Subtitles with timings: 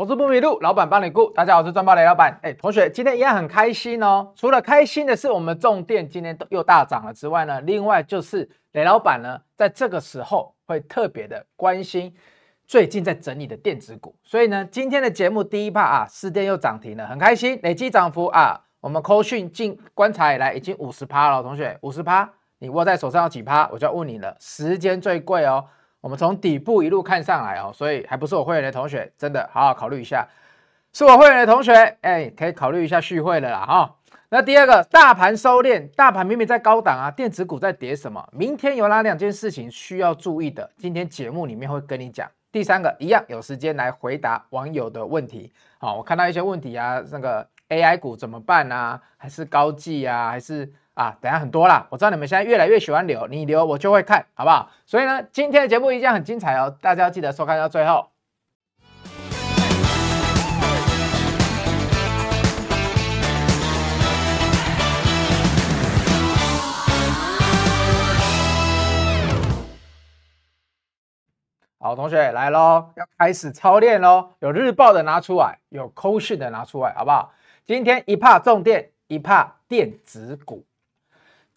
[0.00, 1.30] 投资不迷路，老板帮你顾。
[1.32, 2.34] 大家好，我是庄宝雷老板。
[2.42, 4.32] 哎，同学，今天一样很开心哦。
[4.34, 12.14] 除了开心的是我们重电今天又大涨了之外呢，另外就是雷老板呢，在这个时候会特别的关心
[12.66, 14.16] 最近在整理的电子股。
[14.24, 21.42] 所以呢，今天的节目第一趴啊，四电又涨停了，很开心，累计涨幅啊，我们扣讯进观察以来已经五十趴了。
[21.42, 22.26] 同学，五十趴，
[22.60, 23.68] 你握在手上有几趴？
[23.70, 25.62] 我就要问你了，时间最贵哦。
[26.00, 30.26] 我们从底部一路看上来哦，所以还不是我会员的同学，真的好好考虑一下。
[30.92, 33.96] 是我会员的同学，哎，可以考虑一下续会了啦哈。
[34.30, 38.26] 那第二个，大盘收敛，大盘明明在高档啊，电子股在跌什么？
[38.32, 40.70] 明天有哪两件事情需要注意的？
[40.78, 42.28] 今天节目里面会跟你讲。
[42.50, 45.52] 第三个，一样有时间来回答网友的问题。
[45.78, 49.00] 好，我看到一些问题啊，那个 AI 股怎么办啊？
[49.16, 50.30] 还是高技啊？
[50.30, 50.72] 还是？
[50.94, 54.70] 啊，等下很多啦，我知道你们现在越来越喜欢留，你留我就会看，好不好？
[54.84, 58.08] 所以呢，今天的节目一样很精彩哦，大家要记得收看到最后。
[71.82, 77.32] 好，同学来喽，要开始操练喽，有日报的拿出来，有扣讯的拿出来，好不好？
[77.64, 80.66] 今天一怕重电，一怕电子股。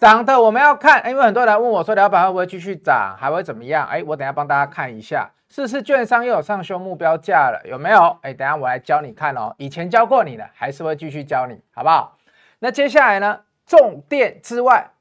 [0.04, 3.88] 涨的我们要看，因为很多人问我说，老板会不会继续涨，还会怎么样？
[3.88, 7.62] 哎，我等下帮大家看一下，是不是券商又有上修目标价了？
[7.64, 8.18] 有没有？
[8.22, 9.56] 哎，等下我来教你看哦。
[9.58, 12.18] 以前教过你的，还是会继续教你，好不好？
[12.60, 13.40] 那接下来呢？
[13.66, 14.92] 重电之外，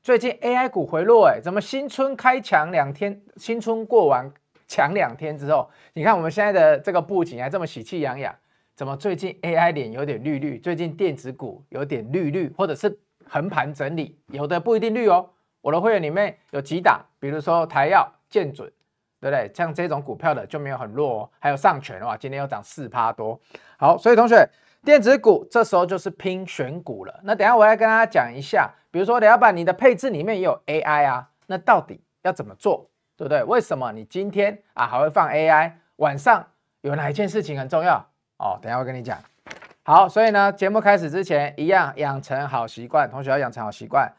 [0.00, 3.20] 最近 AI 股回落，哎，怎么新春开强两天？
[3.38, 4.30] 新春过完
[4.68, 8.32] 强两天之后，你看我们现在的这个布景还这么喜气洋洋，
[8.76, 10.56] 怎么最近 AI 脸有点绿绿？
[10.56, 13.00] 最近电子股有点绿绿，或者是？
[13.32, 15.26] 横盘整理，有的不一定绿哦。
[15.62, 18.70] 我的会员里面有几档，比如说台燿、建准，
[19.18, 19.50] 对不对？
[19.54, 21.30] 像这种股票的就没有很弱哦。
[21.38, 23.40] 还有上诠的话，今天要涨四趴多。
[23.78, 24.46] 好，所以同学，
[24.84, 27.20] 电子股这时候就是拼选股了。
[27.22, 33.42] 那等下我要跟大家讲一下，比如说雷老板你的配置里面也有 AI 啊，那到底要怎么做，对不对？
[33.44, 35.72] 为什么你今天啊还会放 AI？
[35.96, 36.46] 晚上
[36.82, 38.04] 有哪一件事情很重要
[38.36, 38.58] 哦？
[38.60, 39.16] 等下我跟你讲。
[39.84, 44.12] 好，所以呢，节目开始之前，一样养成好习惯，同学要养成好习惯。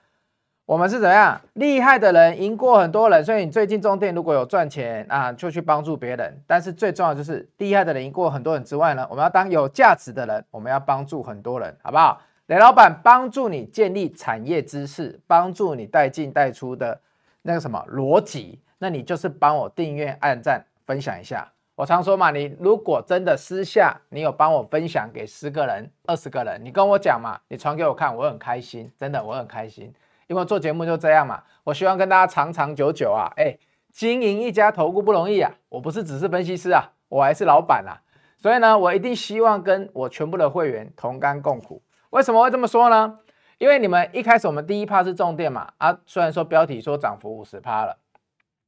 [0.66, 6.38] 我们是怎样厉害的人，赢过很多人，所以你最近中电如果有赚钱啊，就去帮助别人。
[6.46, 12.22] 但是最重要就是厉害的人赢过很多人之外呢，我们要当有价值的人，我们要帮助很多人，好不好？
[12.48, 17.00] 雷老板帮助你建立产业知识，帮助你带进带出的
[17.42, 21.53] 那个什么逻辑，那你就是帮我订阅、按赞、分享一下。
[21.76, 29.92] 我常说嘛，你如果真的私下你有帮我分享给十个人、二十个人，你跟我讲嘛，你传给我看，我很开心，真的我很开心，
[30.28, 31.42] 因为做节目就这样嘛。
[31.64, 33.58] 我希望跟大家长长久久啊，哎，
[33.92, 37.98] 经营一家投顾不容易啊，我不是只是分析师啊，我还是老板啊，
[38.38, 41.82] 所以呢，我一定希望跟我全部的会员同甘共苦。
[42.12, 43.18] 为什么会这么说呢？
[43.58, 47.98] 因为你们一开始我们第一趴是重电嘛，啊，虽然说标题说涨幅五十趴了。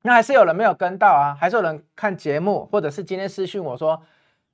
[0.06, 4.00] 那还是有人没有跟到啊，还是有人看节目，或者是今天私讯我说，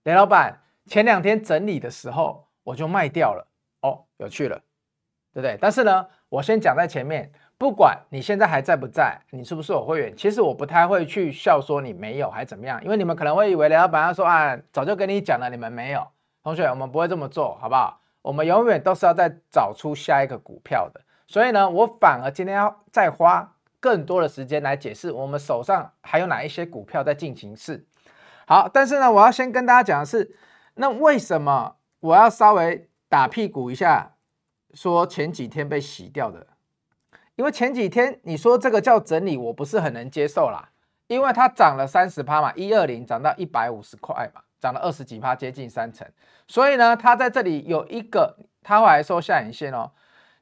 [0.03, 3.45] 雷老板前两天整理的时候我就卖掉了
[3.81, 4.55] 哦，有趣了，
[5.33, 5.57] 对不对？
[5.59, 16.07] 但是呢，我先讲在前面，不管你现在还在不在，你是不是我会员，其实我不太会去笑说你没有还怎么样，因为你们可能会以为雷老板要说啊，早就跟你讲了，你们没有，
[16.43, 17.99] 同学，我们不会这么做，好不好？
[18.21, 23.53] 我们永远都是要再找出下一个股票的，所以呢，我反而今天要再花。
[23.81, 27.85] 更多的时间来解释我们手上还有哪一些股票在进行式。
[28.47, 30.35] 好，但是呢，我要先跟大家讲的是，
[30.75, 34.13] 那为什么我要稍微打屁股一下，
[34.73, 36.47] 说前几天被洗掉的？
[37.35, 40.69] 因为前几天你说这个叫整理，我不是很能接受啦，
[41.07, 46.07] 因为它涨了三十趴嘛，一二零涨到一百五十块嘛，涨了二十几趴，接近三成。
[46.47, 49.91] 所以呢，它在这里有一个，它会来收下影线哦。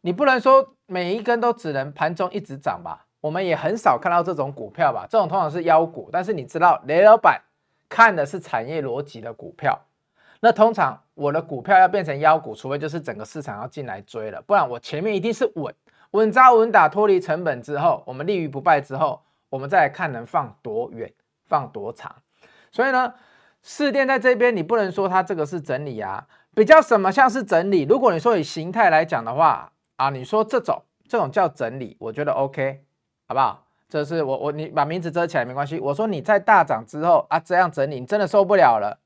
[0.02, 3.06] 你不能说每一根都只能盘中一直涨吧？
[3.22, 6.10] 我们也很少看到这种股票吧，这种通常是妖股。
[6.12, 7.42] 但是你知道雷老板
[7.90, 9.78] 看的是产业逻辑的股票，
[10.40, 15.74] 那通常我的股票要变成妖股，除非就是整个市场要进来追了，不然我前面一定是稳
[16.12, 21.12] 稳扎稳打，脱离成本之后，我们立于不败之后，我们再来看能放多远，
[21.46, 22.16] 放多长。
[22.72, 23.14] 所以呢，
[23.62, 26.26] 士电在这边你不能说它这个是整理啊，
[26.56, 27.84] 比较什么像是整理。
[27.84, 32.86] 如果你说以形态来讲的话啊，你说这种这种叫整理，我觉得 OK。
[33.30, 33.64] 好不好？
[33.88, 35.80] 这是我我你把名字遮起来没关系。
[35.80, 39.00] 我说你在大涨之后啊，这样整理你真的受不了了，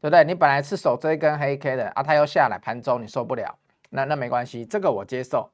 [0.00, 0.24] 对不对？
[0.24, 3.58] 你本来是守这一根黑 K 的啊，它又下来盘中你受不了，
[3.90, 5.50] 那那没关系，这个我接受。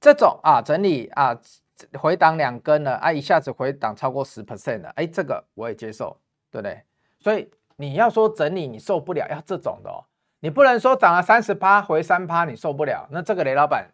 [0.00, 1.38] 这种啊整理啊
[1.98, 6.18] 回档两根了啊，一下子回档超过十 percent 的，哎，这个我也接受，
[6.50, 6.82] 对不对？
[7.18, 10.04] 所以你要说整理你受不了，要这种的哦，
[10.40, 13.90] 你不能说涨了三十趴回三趴你受不了，那这个雷老板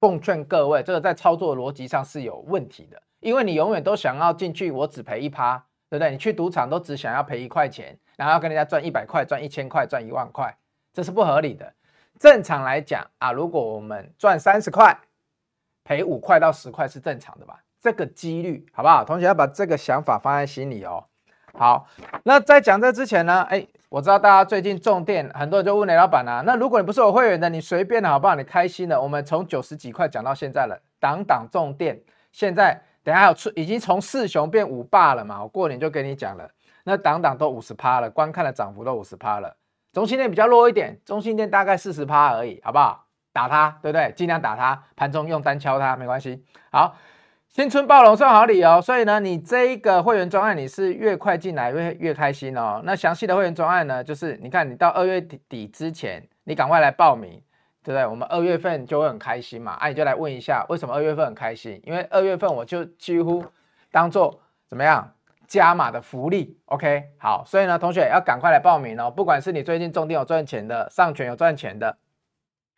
[0.00, 5.58] 奉劝各位，这个在操作逻辑上是有问题的，因为你永远都想要进去，我只赔一趴，
[5.90, 6.10] 对不对？
[6.10, 10.56] 你去赌场都只想要赔一块钱，然后要跟人家赚一百块、赚一千块、赚一万块，
[10.92, 11.72] 这是不合理的。
[12.18, 14.98] 正常来讲啊，如果我们赚三十块，
[15.84, 17.62] 赔五块到十块是正常的吧？
[17.80, 19.04] 这个几率好不好？
[19.04, 21.04] 同学要把这个想法放在心里哦。
[21.52, 21.86] 好，
[22.24, 28.36] 那在讲这之前呢，哎，我知道大家最近重电，很多人就问雷老板啊，那如果你不是我会员的，你随便的好不好？
[28.36, 32.00] 你开心的，我们从九十几块讲到现在了，档档重电，
[32.30, 35.42] 现在等下有出，已经从四雄变五霸了嘛？
[35.42, 36.48] 我过年就跟你讲了，
[36.84, 39.56] 那档档都五十趴了，观看的涨幅都五十趴了，
[39.92, 43.06] 中心电比较弱一点，中心电大概四十趴而已，好不好？
[43.32, 44.12] 打它，对不对？
[44.16, 46.44] 尽量打它，盘中用单敲它，没关系。
[46.70, 46.94] 好，
[47.52, 52.80] 新春暴龙送好礼哦，所以呢，你这一个会员专案，你是越快进来越越开心哦。
[52.84, 57.42] 那详细的会员专案呢，就是你看你到二月底之前，你赶快来报名，
[57.82, 58.06] 对不对？
[58.06, 59.72] 我们二月份就会很开心嘛。
[59.72, 61.80] 啊，你就来问一下，为什么二月份很开心？
[61.82, 63.44] 因为二月份我就几乎
[63.90, 65.12] 当做怎么样
[65.48, 67.02] 加码的福利，OK？
[67.18, 69.10] 好，所以呢，同学要赶快来报名哦。
[69.10, 71.98] 不管是你最近重点有赚钱的，上权有赚钱的。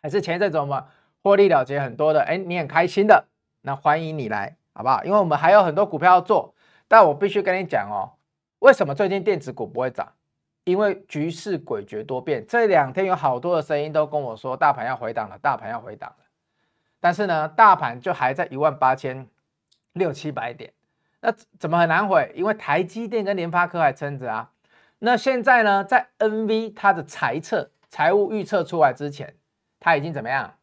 [0.03, 0.83] 还是前一阵子我们
[1.23, 3.27] 获利了结很多的，哎，你很开心的，
[3.61, 5.03] 那欢迎你来，好不好？
[5.05, 6.55] 因为我们还有很多股票要做，
[6.89, 8.13] 但我必须跟你讲哦，
[8.61, 10.13] 为什么最近电子股不会涨？
[10.65, 16.25] 因为局势诡谲多变，这两天有好多的声音都跟我说，大盘要回档了，大盘要回档了。
[17.01, 19.29] 但是呢，大盘就还在一万八千
[19.93, 20.73] 六七百点，
[21.21, 22.33] 那怎么很难回？
[22.35, 24.53] 因为台积电跟联发科还撑着啊。
[25.01, 29.35] 那现在呢，在 NV 它的财测财务预测出来之前。
[29.85, 30.55] 它已经怎么样？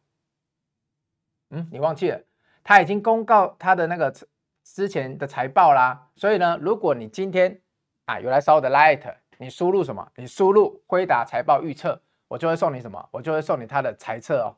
[1.50, 2.22] 嗯，你忘记了？
[2.62, 4.14] 他已经公告他的那个
[4.62, 6.08] 之前的财报啦。
[6.16, 7.60] 所以呢，如果你今天
[8.04, 9.02] 啊有来扫我的 Light，
[9.38, 10.06] 你输入什么？
[10.16, 13.08] 你输入辉达财报预测，我就会送你什么？
[13.10, 14.56] 我就会送你他的财测哦。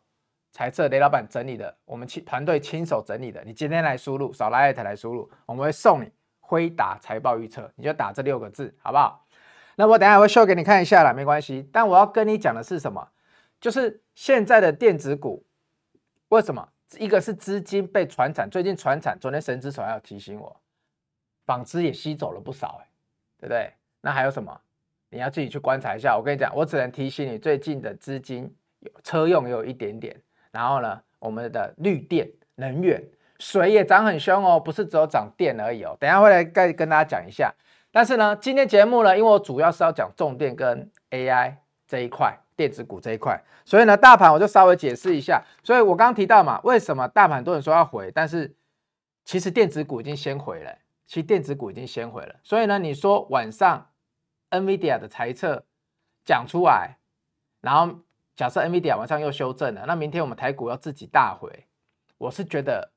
[0.50, 3.42] 财测雷老板整理的，我们亲团队亲手整理的。
[3.44, 9.24] 你今天来输入扫 Light 来输入，我们会送你辉达财报预测，你就打这六个字，好不好？
[9.76, 11.66] 那我等下会秀给你看一下啦，没关系。
[11.72, 13.08] 但我要跟你讲的是什么？
[13.58, 15.46] 就是现在的电子股，
[16.28, 16.68] 为什么？
[16.98, 20.56] 一个是资金被传产，最近传产，昨天神之手要提醒我，
[21.46, 22.88] 纺织也吸走了不少，哎，
[23.38, 23.72] 对不对？
[24.00, 24.60] 那还有什么？
[25.10, 26.16] 你要自己去观察一下。
[26.16, 30.16] 我跟你讲，我只能提醒你，最近的资金有车用也有一点点，
[30.50, 33.02] 然后呢，我们的绿电能源
[33.38, 35.96] 水也涨很凶哦，不是只有涨电而已哦。
[36.00, 37.52] 等下会来再跟大家讲一下。
[37.90, 41.56] 但是呢，今天节目呢，因为我主要是要讲重电跟 AI
[41.86, 42.38] 这一块。
[42.62, 45.44] 电子股这一块，所以呢，大盘我就稍微解释一下。
[45.64, 48.54] 所以我刚刚提到嘛，为什么大盘很多人说要回，但是
[49.24, 50.78] 其实电子股已经先回了。
[51.08, 52.36] 其实电子股已经先回了。
[52.44, 53.90] 所以呢，你说晚上
[54.50, 55.64] NVIDIA 的猜测
[56.24, 56.98] 讲出来，
[57.60, 57.98] 然后
[58.36, 61.66] 假设 NVIDIA 晚上又修正了，那明天我们台股要自己大回，
[62.18, 62.91] 我是觉得。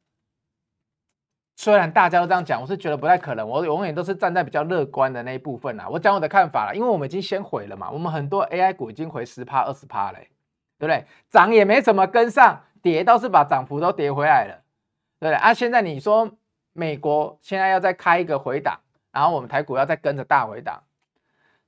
[1.58, 3.48] 虽然大家都这样讲，我是觉得不太可能。
[3.48, 5.88] 我永远都是站在比较乐观的那一部分啦。
[5.90, 10.30] 我讲我的看法啦，因为我们已经先回了嘛，我们很多 AI 股已经回十趴、二十趴嘞，
[10.78, 11.06] 对不对？
[11.30, 14.62] 涨也没怎么跟上，跌倒是把涨幅都跌回来了，
[15.20, 15.36] 对不对？
[15.36, 16.30] 啊，现在你说
[16.74, 18.78] 美国现在要再开一个回档，
[19.14, 20.84] 然后我们台股要再跟着大回档，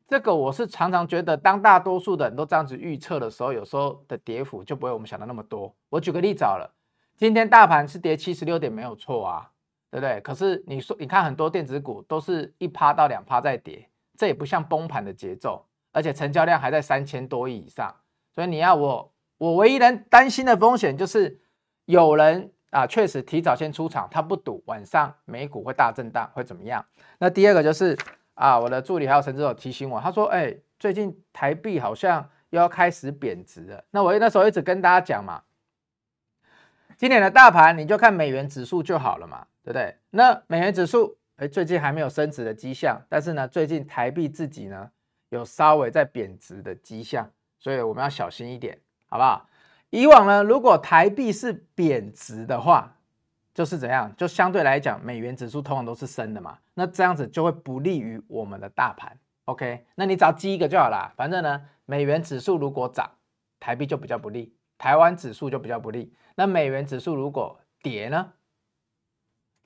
[0.05, 5.73] 这个我是常常觉得，当大多数的人都这样子预测的时候，有时候的跌幅就不会我们想的那么多。
[5.89, 6.75] 我举个例子好了，
[7.15, 9.51] 今天大盘是跌七十六点，没有错啊。
[9.89, 10.19] 对不对？
[10.21, 17.95] 可是你说，你看很多电子股都是一趴到两趴在跌，这也不像崩盘的节奏，而且成交量还在三千多亿以上。
[18.33, 21.39] 所以你要我，我唯一能担心的风险就是
[21.85, 26.85] 有人啊，确实提早先出场，他不赌晚上美股会大震荡会怎么样。
[27.17, 27.97] 那第二个就是
[28.33, 33.83] 啊，我的助理还有陈志友提醒我，他说，哎，最近台币好像又要开始贬值了。
[33.91, 35.41] 那我那时候一直跟大家讲嘛，
[36.97, 39.47] 今年的大盘你就看美元指数就好了嘛。
[39.67, 39.93] 对不对？
[40.11, 44.89] 那美元指数，哎，最近还没有升值的迹象，但是呢，最近台币自己呢
[45.27, 49.45] 有稍微在贬值的迹象，所以我们要小心一点，好不好？
[49.89, 52.95] 以往呢，如果台币是贬值的话，
[53.53, 54.09] 就是怎样？
[54.15, 59.19] 就相对来讲，美元指数通常都是升的嘛，那这样子就会不利于我们的大盘。
[59.43, 61.11] OK，那你只要记一个就好啦。
[61.17, 63.11] 反正呢，美元指数如果涨，
[63.59, 66.13] 台币就比较不利；台湾指数就比较不利。
[66.35, 68.31] 那美元指数如果跌呢？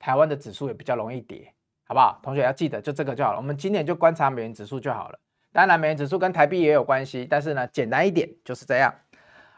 [0.02, 1.54] 台湾的指数也比较容易跌，
[1.84, 2.18] 好不好？
[2.24, 3.36] 同学要记得，就这个就好了。
[3.36, 5.18] 我们今年就观察美元指数就好了。
[5.52, 8.92] 当然，美元指数跟台币也有关系，但是呢，简单一点就是这样。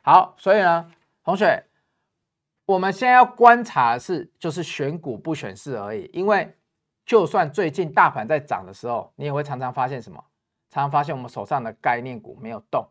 [0.02, 1.64] 好，所以呢，同学，
[2.66, 6.10] 我们现在要观察的是，就是选股不选市而已。
[6.12, 6.54] 因为
[7.06, 10.22] 就算最近大盘在涨的时候，你也会常常发现什么？
[10.68, 12.86] 常常发现我们手上的概念股没有动，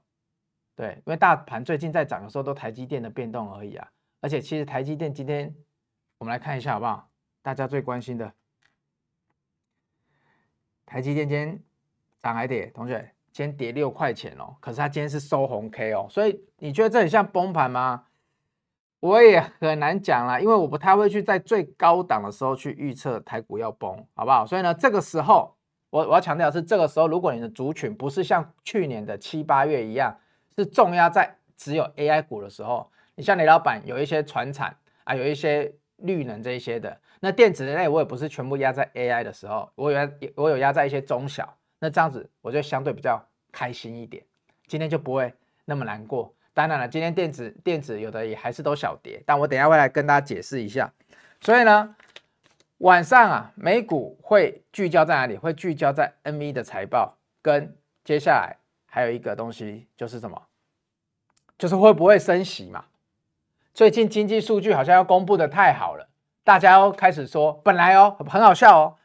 [0.76, 3.88] 对，因为大盘最近在涨，的时候都台积电的变动而已啊。
[4.22, 5.54] 而且其实台积电今天，
[6.18, 7.10] 我们来看一下好不好？
[7.44, 8.34] 大家最关心的
[10.84, 11.62] 台积电今天
[12.20, 12.66] 涨还跌？
[12.74, 18.06] 同学，今天跌六块钱哦，可是它今天是收红 K 哦，所以你觉得这很像崩盘吗？
[19.00, 24.44] 我也很难讲啦，因为我不太会去在最高档的时候去预测台股要崩，好不好？
[24.46, 25.56] 所以呢，这个时候。
[25.94, 30.20] 我我要强调的是，这个时候如果你的族群不是像去年的七八月一样，
[30.56, 44.22] 是重压在只有 AI 股的时候，你像雷老板有一些传产啊，有一些绿能这一些的，那电子类我也不是全部压在 AI 的时候，我有我有压在一些中小，那这样子我就相对比较开心一点，
[44.68, 46.36] 今天就不会那么难过。
[46.54, 50.92] 当然了，今天电子电子有的也还是都小跌，但我等下会来跟大家解释一下。
[51.40, 51.96] 所以呢。
[52.80, 55.38] 晚上啊，美股会聚焦在哪里？
[55.38, 60.48] 会聚焦在 NV 的财报，跟接下来还有一个东西就是什么？
[61.58, 62.84] 就是会不会升息嘛？
[63.74, 66.10] 最近经济数据好像要公布的太好了，
[66.44, 68.96] 大家要开始说，本来哦很好笑哦，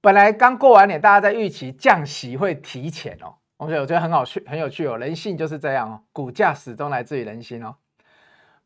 [0.00, 3.34] 本来刚过完年，大家在预期降息会提前哦。
[3.58, 7.76] 同学，我觉得很好趣，很有趣哦，人性就是这样哦，股价始终来自于人心哦。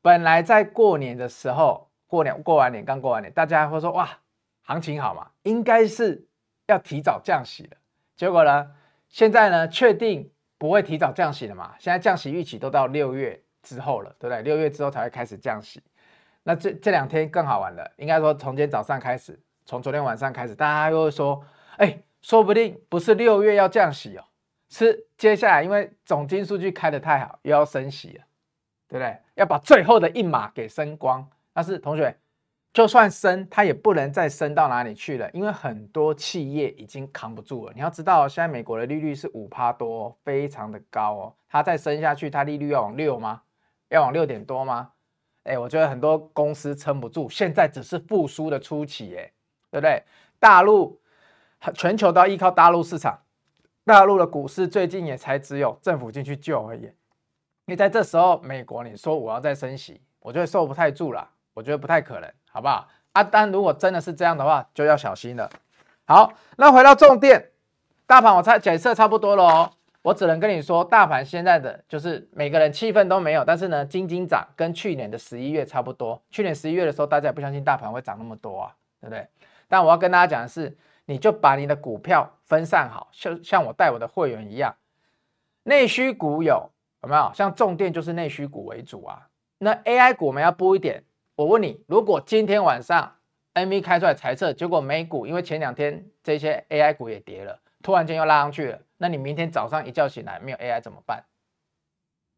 [0.00, 4.08] 本来在过年的时候，过年过完年刚过完年，大家会说哇。
[4.66, 5.26] 行情好嘛？
[5.42, 6.26] 应该是
[6.68, 7.76] 要提早降息了。
[8.16, 8.70] 结果呢？
[9.10, 9.68] 现在呢？
[9.68, 11.74] 确定不会提早降息了嘛？
[11.78, 14.40] 现在降息预期都到六月之后了，对不对？
[14.40, 15.82] 六月之后才会开始降息。
[16.44, 17.90] 那这这两天更好玩了。
[17.96, 19.36] 应该说，从今天早上开始，
[19.66, 21.44] 从昨天晚上开始，大家又会说
[21.78, 24.24] ：“哎，说不定不是六月要降息哦，
[24.68, 28.24] 是接下来因为总金数据开得太好，又要升息了，
[28.88, 29.18] 对不对？
[29.34, 32.16] 要把最后的一码给升光。”但是同学。
[32.72, 37.72] 就算升，它也不能再升到哪里去了，因为很多企业已经扛不住了。
[37.72, 41.34] 你要知道，现在美国的利率是五趴多，非常的高哦。
[41.48, 43.42] 它再升下去，它利率要往六吗？
[43.90, 44.90] 要往六点多吗？
[45.44, 47.28] 哎，我觉得很多公司撑不住。
[47.28, 49.30] 现在只是复苏的初期，哎，
[49.70, 50.02] 对不对？
[50.38, 51.00] 大陆
[51.74, 53.18] 全球都要依靠大陆市场，
[53.84, 56.90] 大陆的股市最近也才只有政府进去救而已。
[57.66, 62.30] 你在这时候，美国你说我要再升息，我觉得受不太住了，我觉得不太可能。
[62.50, 62.86] 好不好？
[63.12, 65.50] 啊，但如果真的是这样的话，就要小心了。
[66.04, 67.50] 好，那回到重点，
[68.06, 69.72] 大盘我猜解释差不多了哦。
[70.04, 76.22] 我只能跟你说，大盘现在的就是每个人气氛都没有，但是呢，惊惊涨，跟去年的十一月差不多。
[76.28, 79.26] 去年十一月的时候，大家也不相信大盘会涨那么多啊，对不对？
[79.66, 84.76] 但我要跟大家讲的是，你就把你的股票分散好，像像我带我的会员一样，
[85.62, 86.70] 内需股有
[87.02, 87.30] 有没有？
[87.34, 89.26] 像重电就是内需股为主啊。
[89.56, 91.02] 那 AI 股我们要补一点。
[91.36, 93.10] 我问你，如果今天晚上
[93.54, 101.24] NV 开出来猜测，结果美股因为前两天这些 AI 股也跌了，突然间又拉上去了，那你明天早上一觉醒来没有 AI 怎么办？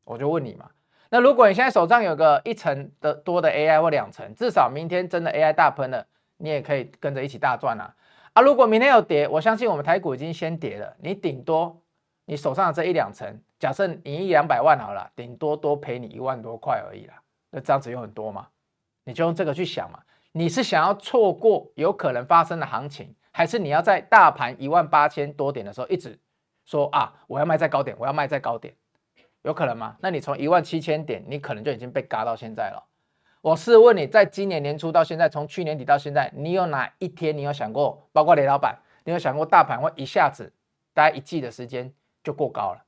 [0.04, 0.70] 我就问你嘛。
[1.10, 6.06] 那如果你现在手上有个一成的多的 AI 或两成，至少明天真的 AI 大喷了，
[6.38, 7.94] 你也可以跟着一起大赚啊。
[8.32, 11.80] 啊，如果明天有跌，我相信我们台股已经先跌了，你顶多
[12.25, 17.14] 你手上的这一两成，假设你一两百万好了，顶多多赔你一万多块而已啦。
[17.50, 18.48] 那这样子有很多吗？
[19.04, 20.00] 你就用这个去想嘛，
[20.32, 26.18] 你是想要错过有可能发生的行情，还是你要在大盘一万八千多点的时候一直
[26.66, 28.75] 说啊，我要卖在高点，我要卖在高点，
[29.42, 29.96] 有可能吗？
[30.00, 32.85] 那你从一万七千点，你可能就已经被嘎到现在了。
[33.40, 40.52] 我试问你，在今年年初到现在，从去年底到现在，你有哪一天你有想过，包括雷老板，你有想过大盘会一下子
[40.92, 41.92] 大概一季的时间
[42.25, 42.82] 就过高了？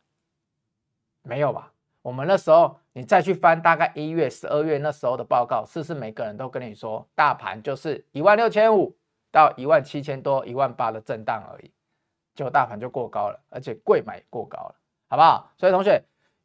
[1.22, 1.72] 没有吧？
[2.02, 8.96] 我们那时候，你再去翻大概一月、十二月那时候的报告，是不是每个人都跟你说，大盘就是一万六千五
[9.30, 11.70] 到一万七千多、一万八的震荡而已，
[12.38, 14.74] 结果大盘就过高了，而且柜买过高了，
[15.08, 15.50] 好不好？
[15.56, 16.00] 所以同学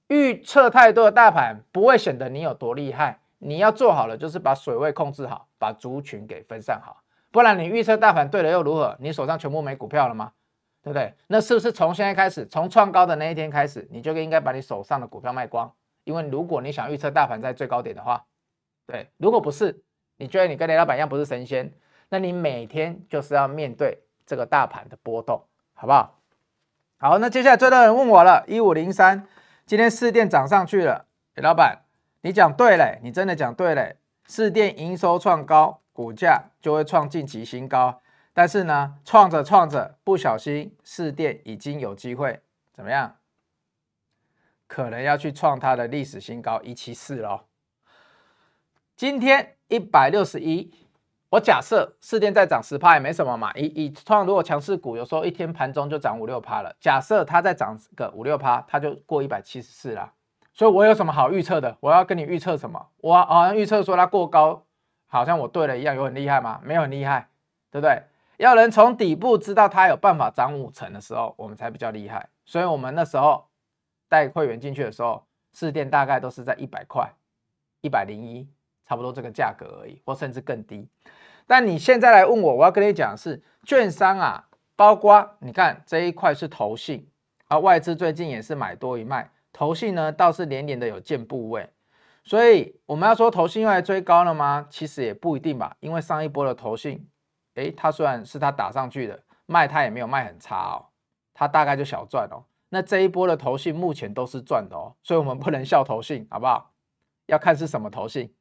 [0.08, 8.98] 预测太多的大盘不会显得你有多厉害，你要做好了就是把水位控制好，把族群给分散好，不然你预测大盘对了又如何？
[9.00, 10.32] 你手上全部没股票了吗？
[10.82, 11.14] 对不对？
[11.28, 15.72] 那是不是从现在开始，从创高的那一天开始，你就应该把你手上的股票卖光？
[16.06, 18.26] 因为如果你想预测大盘在最高点的话，
[18.88, 19.84] 对，如果不是，
[20.18, 21.72] 你觉得你跟雷老板一样不是神仙，
[22.10, 25.46] 那你每天就是要面对这个大盘的波动，
[25.84, 26.18] 好不好？
[26.96, 29.28] 好，那接下来最多人问我了，一五零三，
[29.66, 31.84] 今天士电涨上去了，李老板，
[32.22, 38.02] 你讲对嘞，你真的讲对嘞，士电营收创高，股价就会创近期新高。
[38.32, 42.40] 但是呢，创着创着，不小心，士电已经有机会
[42.72, 43.18] 怎么样？
[44.68, 47.42] 可能要去创它的历史新高一七四喽。
[48.96, 50.74] 今天一百六十一，
[51.34, 60.14] 我假设市电再涨十趴也没什么嘛，以以通常如果强势股有时候一天盘中就涨五六趴了，假设它再涨个五六趴，它就过一百七十四了。
[60.54, 61.76] 所以我有什么好预测的？
[61.80, 62.86] 我要跟你预测什么？
[62.98, 64.64] 我好像预测说它过高，
[65.08, 66.62] 好像我对了一样，有很厉害吗？
[66.64, 67.28] 没有很厉害，
[67.72, 68.04] 对不对？
[68.38, 72.30] 要能从底部知道它有办法涨五成的时候，我们才比较厉害。
[72.46, 73.44] 所以我们那时候
[74.08, 77.12] 带会员进去的时候，市电大概都是在一百块、
[77.82, 78.48] 一百零一，
[78.86, 80.88] 差不多这个价格而已，或甚至更低。
[81.46, 87.08] 但你现在来问我，我要跟你讲的是，券商啊，包括你看这一块是投信，
[87.48, 91.70] 而外资最近也是买多一卖，投信呢倒是连连的有建部位，
[92.24, 94.66] 所以我们要说投信又来追高了吗？
[94.70, 97.08] 其实也不一定吧，因为上一波的投信，
[97.56, 100.86] 诶，它虽然是它打上去的，卖它也没有卖很差哦，
[101.34, 102.44] 它大概就小赚哦。
[102.70, 106.72] 那这一波的投信目前都是赚的哦，所以我们不能笑投信，好不好？
[107.28, 108.34] 要看是什么投信。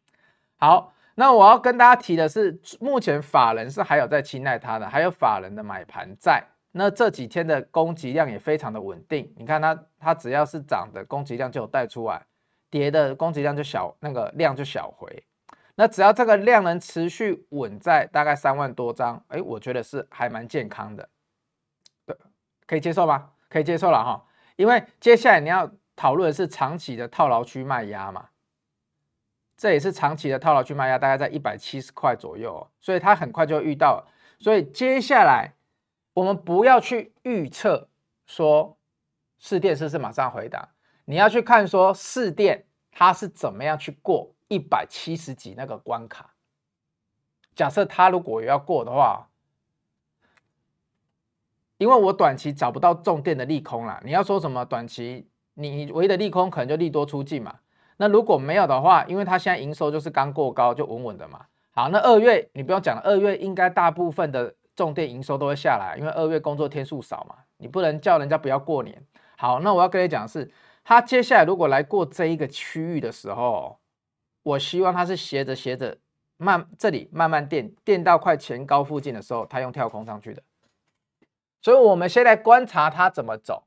[0.56, 0.92] 好。
[1.14, 6.42] 那我要跟大家提的是，目前法人是还有在青睐它的，还有法人的买盘在。
[6.72, 12.18] 那这几天的供给量也非常的稳定，你看它，它只要是涨的，供给量就有带出来；
[12.70, 15.22] 跌的供给量就小，那个量就小回。
[15.74, 21.08] 那只要这个量能持续稳在大概三万多张，哎，我觉得是还蛮健康的，
[22.06, 22.16] 对，
[22.66, 23.30] 可以接受吗？
[23.50, 24.24] 可以接受了哈，
[24.56, 28.28] 因为接下来你要讨论的是长期的套牢区卖压嘛。
[29.56, 34.04] 这也是长期的套牢去卖压，大概在一百七十块左右，所以它很快就遇到。
[34.38, 35.52] 所以接下来
[36.14, 37.88] 我们不要去预测
[38.26, 38.76] 说
[39.38, 40.68] 市电是不是马上回档，
[41.04, 46.34] 你要去看说市电它是怎么样去过一百七十几那个关卡。
[47.54, 49.28] 假设它如果要过的话，
[51.78, 57.60] 因为我短期找不到重电的利空啦，你要说什么短期你唯一的利空可能就利多出尽嘛。
[58.02, 61.46] 那如果没有的话，因为它现在营收就是刚过高，就稳稳的嘛。
[61.70, 67.36] 好，那二月你不用讲了，二月应该大部分的重电营收都会下来，因为二月工作天数少嘛。
[67.58, 69.06] 你不能叫人家不要过年。
[69.36, 70.50] 好，那我要跟你讲的是，
[70.82, 73.78] 它接下来如果来过这一个区域的时候，
[74.42, 75.96] 我希望它是斜着斜着
[76.38, 80.42] 慢，这里慢慢垫垫到快前高附近的时候，它用跳空上去的。
[81.60, 83.62] 所以我们先来观察它怎么走。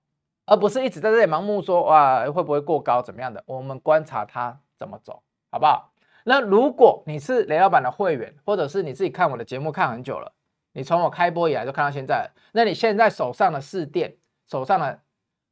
[0.45, 3.43] 而不是一直在这里盲目说哇会不会过高怎么样的？
[3.45, 5.91] 我们观察它怎么走，好不好？
[6.23, 10.31] 那如果你是雷老板的会员，或者是你自己看我的节目看很久了，
[10.73, 14.15] 你从我开播以来就看到现在，那你现在手上的市电、
[14.47, 14.99] 手上的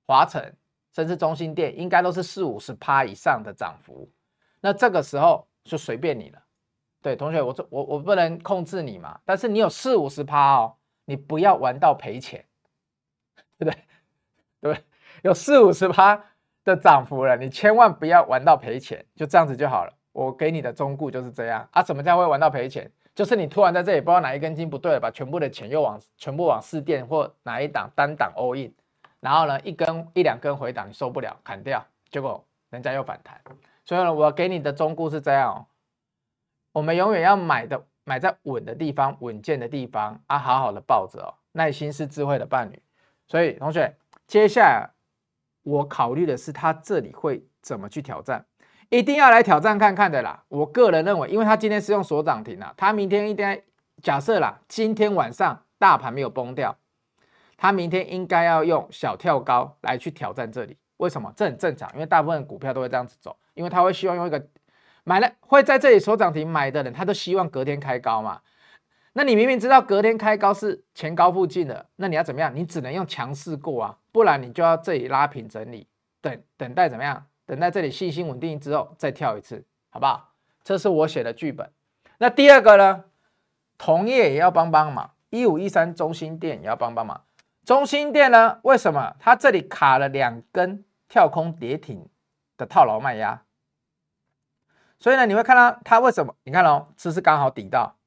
[0.08, 0.41] 华城，
[0.95, 4.10] 甚至中心店，应该都是四五十趴以上的涨幅。
[4.62, 6.41] 那这个时候就随便你了。
[7.01, 10.75] 对，同学，我这我我不能控制你嘛，但是你有四五十趴哦，
[11.06, 12.43] 你不要玩到赔钱，
[13.60, 13.84] 对不对？
[14.63, 14.84] 对不对？
[15.23, 16.23] 有四五十趴
[16.63, 19.93] 的涨幅了，你千万不要玩到赔钱，就这样子就好了。
[20.13, 21.84] 我给你的忠告就是这样啊。
[21.84, 22.89] 什么叫会玩到赔钱？
[23.13, 28.73] 就是你突然在这里不知道哪一根筋不对了，把全部的钱又往全部往市电或哪一档单档 all in，
[29.19, 33.39] 然后呢一根一两根回档你受不了砍掉，结果人家又反弹。
[33.86, 35.65] 所以呢，我给你的忠告是这样哦，
[36.71, 41.36] 我们永远要买的买在稳的地方，稳健的地方啊，好好的抱着哦。
[41.52, 42.82] 耐心是智慧的伴侣，
[43.28, 43.95] 所以同学。
[44.27, 44.91] 接下来
[45.63, 48.45] 我考虑的是他这里会怎么去挑战，
[48.89, 50.43] 一定要来挑战看看的啦。
[50.47, 53.63] 我个人认为，因为他今天是用锁涨停啊，他明天应该
[54.01, 56.77] 假设啦，今天晚上大盘没有崩掉，
[57.57, 60.77] 他明天应该要用小跳高来去挑战这里。
[60.97, 61.33] 为什么？
[61.36, 64.47] 这很正常，因为大部分股票都会这样子走，因为他会希望用一个
[65.03, 68.41] 买了会在这里锁涨停买的人，他都希望隔天开高嘛。
[69.13, 72.54] 那你明明知道隔天开高是前高附近的，那你要怎么样？
[72.56, 75.88] 你只能用强势过啊，不然你就要这里拉平整理，
[76.19, 77.26] 等等待怎么样？
[77.45, 80.34] 等待这里信心稳定之后再跳一次，好不好？
[80.63, 81.71] 这是我写的剧本。
[82.17, 83.06] 那第二个呢？
[83.78, 87.26] 同业也要帮帮忙，一五一三中心店也要帮帮忙。
[87.65, 88.60] 中心店呢？
[88.63, 92.08] 为什么它这里卡了两根跳空跌停
[92.56, 93.43] 的套牢卖压？
[94.99, 96.34] 所以呢，你会看到它为什么？
[96.45, 97.97] 你看哦，这是刚好抵到，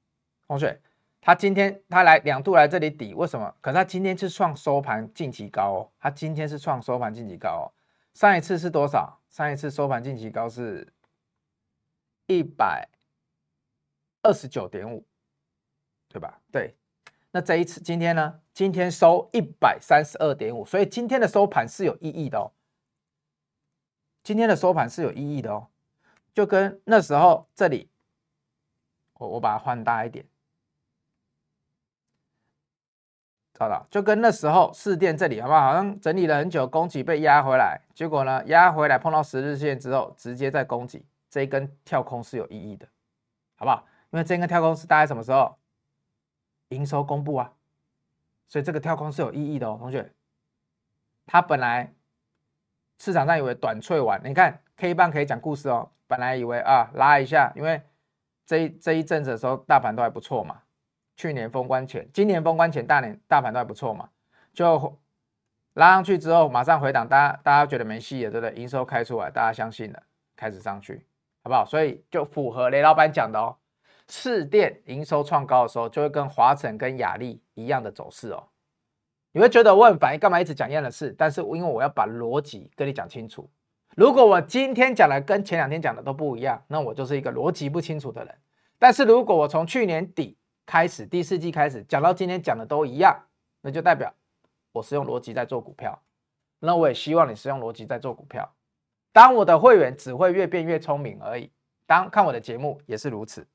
[0.48, 0.80] 同学。
[1.26, 3.52] 它今天它来两度来这里抵，为什么？
[3.60, 7.66] 可是它今天是创收盘近期高哦，它今天是创收盘近期高哦。
[8.14, 9.20] 上一次是多少？
[9.28, 10.86] 上一次收盘近期高是
[12.28, 12.88] 一百
[14.22, 15.04] 二十九点五，
[16.08, 16.40] 对吧？
[16.52, 16.76] 对。
[17.32, 18.40] 那这一次今天呢？
[18.54, 22.52] 今天收一百三十二点五，所以今天的收盘是有意义的哦。
[24.22, 25.66] 今天的收盘是有意义的哦，
[26.32, 27.90] 就跟那时候这里，
[29.14, 30.24] 我我把它换大一点。
[33.58, 35.60] 找到，就跟那时候市电这里好不好？
[35.68, 42.86] 好像整理了很久，供给被压回来，结果呢，压回来碰到十日线之后，直接再供给，这一根跳空是有意义的，
[43.56, 43.86] 好不好？
[44.10, 45.56] 因为这根跳空是大概什么时候？
[46.70, 47.52] 营收公布啊，
[48.48, 50.12] 所以这个跳空是有意义的哦，同学。
[51.24, 51.94] 它本来
[52.98, 55.90] 市场上以为短脆完，你看 K 棒可以讲故事哦。
[56.08, 57.80] 本来以为啊拉一下，因为
[58.44, 60.62] 这一这一阵子的时候大盘都还不错嘛。
[61.16, 64.10] 去年封关前，今年封关前大年大盘都还不错嘛，
[64.52, 64.98] 就
[65.74, 68.54] 拉上去之后马上回档，大家大家觉得没戏了，对不对？
[68.60, 70.02] 营收开出来，大家相信了，
[70.36, 71.04] 开始上去，
[71.42, 71.64] 好不好？
[71.64, 73.56] 所以就符合雷老板讲的哦。
[74.08, 78.44] 市电营收创高的时候，就会跟华城跟雅丽一样的走势哦。
[79.32, 81.14] 你会觉得我很烦，干嘛一直讲一样的事？
[81.18, 83.50] 但是因为我要把逻辑跟你讲清楚。
[83.96, 88.34] 如果我今天讲的跟前两天讲的都不一样，那我就是一个逻辑不清楚的人。
[88.78, 93.16] 但是如果我从去年底开始，第四季开始讲到今天讲的都一样，
[93.60, 94.12] 那就代表
[94.72, 96.02] 我是用逻辑在做股票。
[96.58, 98.52] 那我也希望你是用逻辑在做股票。
[99.12, 101.50] 当我的会员只会越变越聪明而已。
[101.86, 103.46] 当看我的节目也是如此。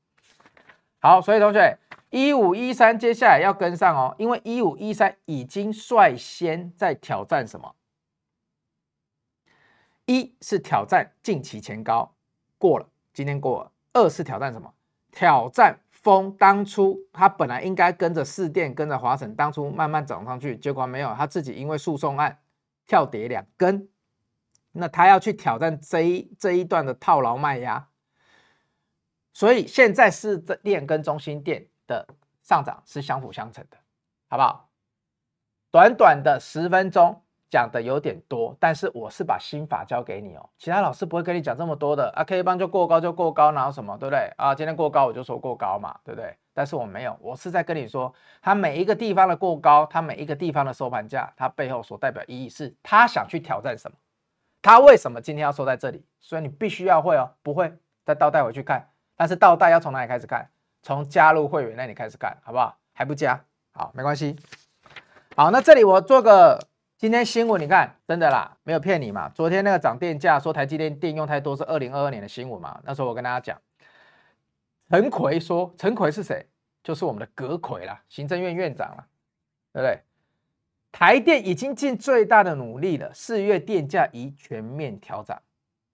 [1.00, 1.76] 好，所以同学，
[2.08, 7.74] 一五一三接下来要跟上哦，因为一五一三已经率先在挑战什么？
[10.06, 12.10] 一是挑战近期前高
[12.56, 13.70] 过了，今天过了。
[13.92, 14.72] 二是挑战什么？
[15.10, 22.40] 挑战风当初他本来应该跟着士电、跟着华晨，当初慢慢涨上去，结果没有，他自己因为诉讼案
[22.86, 23.88] 跳跌两根，
[24.72, 27.88] 那他要去挑战这一这一段的套牢卖压。
[29.32, 32.06] 所以现在是这电跟中心电的
[32.42, 33.78] 上涨是相辅相成的，
[34.28, 34.70] 好不好？
[35.70, 40.48] 短短的十分钟讲的有点多，但是我是把心法教给你哦。
[40.56, 44.54] 其他老师不会跟你讲这么多的啊，K 棒就过高就过高，然后什么对不对啊？
[44.54, 46.34] 今天过高我就说过高嘛，对不对？
[46.54, 48.10] 但是我没有，我是在跟你说，
[48.40, 53.98] 它每一个地方的过高，它每一个地方的收盘价，它背后所代表意义是它想去挑战什么？
[54.62, 56.02] 它为什么今天要收在这里？
[56.20, 57.70] 所以你必须要会哦，不会
[58.06, 58.88] 再倒带回去看。
[59.14, 60.48] 但是倒带要从哪里开始看？
[60.82, 62.78] 从加入会员那里开始看，好不好？
[62.94, 63.38] 还不加？
[63.74, 64.36] 好，没关系。
[65.36, 66.58] 好，那这里我做个
[67.02, 69.28] 今天新闻，你看，真的啦，没有骗你嘛。
[69.30, 72.80] 昨天那个涨电价，说台积电电用太多，是二零二二年的新闻嘛。
[72.84, 73.60] 那时候我跟大家讲，
[74.88, 76.46] 陈奎说，陈奎是谁？
[76.80, 79.04] 就是我们的葛奎啦，行政院院长啦，
[79.72, 80.00] 对不对？
[80.92, 85.42] 台电已经尽最大的努力了，四月电价已全面调涨，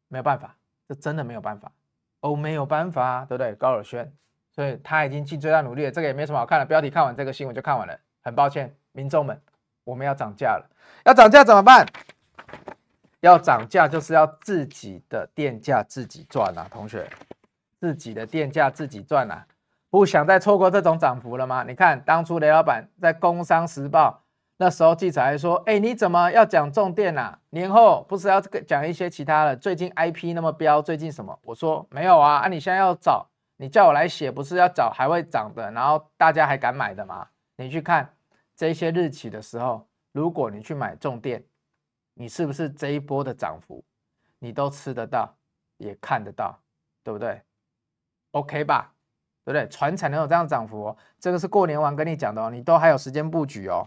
[0.09, 0.55] 没有办法，
[0.87, 1.73] 这真的没有办法。
[2.21, 3.55] 哦，没有办法，对不对？
[3.55, 4.12] 高尔宣，
[4.55, 6.66] 所以他已经尽最大努力了，这个也没什么好看的。
[6.66, 7.99] 标题看完这个新闻就看完了。
[8.21, 9.40] 很抱歉，民众们，
[9.88, 10.68] 我们要涨价了。
[11.07, 11.87] 要涨价怎么办？
[13.20, 17.09] 要涨价就是要自己的电价自己赚啊，同学，
[17.81, 19.46] 自己的电价自己赚啊！
[19.90, 21.64] 不想再错过这种涨幅了吗？
[21.66, 24.22] 你看当初雷老板在《工商时报》。
[24.61, 27.38] 那时候记者还说：“哎，你怎么要讲重电啊？
[27.51, 29.57] 年后不是要讲一些其他的？
[29.57, 37.29] 最近 IP 那么飙，最近什么？”我说：“没有啊，啊，你现在要找，你叫我来写，不是要找还会涨的，然后大家还敢买的吗？
[37.57, 38.11] 你去看
[38.59, 41.44] 这些日期的时候，如果你去买重电，
[42.14, 43.85] 你是不是这一波的涨幅，
[44.40, 45.33] 你都吃得到，
[45.77, 46.59] 也看得到，
[47.05, 47.40] 对不对
[48.33, 48.92] ？OK 吧，
[49.44, 49.68] 对不对？
[49.68, 53.87] 船产能有这样涨幅哦，这个是过年完跟你讲的哦，你都还有时间布局哦。”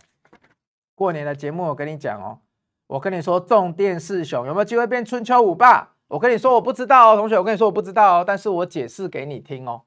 [0.96, 2.40] 过年的节目，我跟你讲哦，
[2.88, 5.96] 我跟你说，重电四雄有没有机会变春秋五霸？
[6.08, 9.84] 我跟你说，我不知道哦，同学，我跟你说，我不知道哦，但是我解释给你听哦。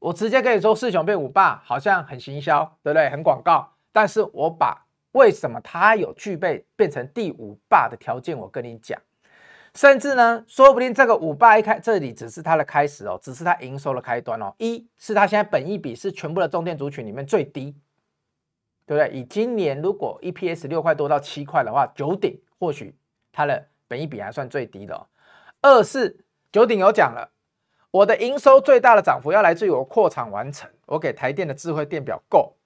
[0.00, 3.08] 我直接跟你说，四雄变五霸，好像很行销，对不对？
[3.08, 3.70] 很广告。
[3.92, 9.00] 但是我把为什么它有具备变成第五霸的条件，我跟你讲。
[9.74, 14.54] 甚至呢，说不定这个五霸一开，这里只是它的开始哦，只是它营收的开端哦。
[14.58, 17.76] 一是它现在本益比是全部的重电族群里面最低。
[18.84, 19.16] 对不对？
[19.16, 22.94] 以今年如果 EPS 六块多到七块的话，九鼎或许
[23.30, 25.06] 它的本益比还算最低的哦。
[25.62, 27.30] 二是九鼎有讲了，
[27.92, 32.56] 我的营收最大的涨幅要来自于我扩厂完成，我给台电的智慧电表够，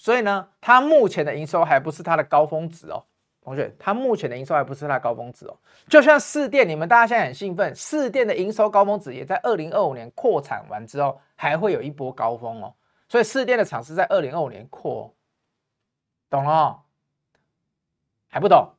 [0.00, 3.04] 所以呢，它目前的营收还不是它的高峰值哦，
[3.42, 5.54] 同学，它目前的营收还不是它的高峰值哦。
[5.90, 12.72] 就像四电，你们大家现在很兴奋，四电的营收高峰值也在二零二五年扩产完之后还会有一波高峰哦，
[13.10, 15.14] 所以四电的厂是在二零二五年扩。
[16.30, 16.80] 懂了、哦，
[18.30, 18.70] 还不懂？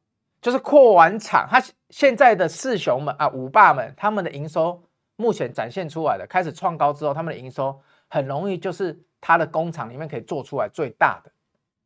[0.41, 4.81] 就是扩完厂，它现在的四雄们啊，五霸们，他们的营收
[5.17, 7.79] 目前展现出来的，开始创高之后，他们的营收
[8.09, 11.31] 很容易就是他的工厂里面可以做出来最大的，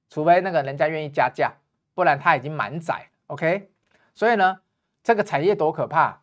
[0.10, 1.54] 除非那个人家愿意加价，
[1.94, 3.08] 不然他已经满载。
[3.28, 3.70] OK，
[4.14, 4.62] 所以呢，
[5.04, 6.22] 这个产业多可怕，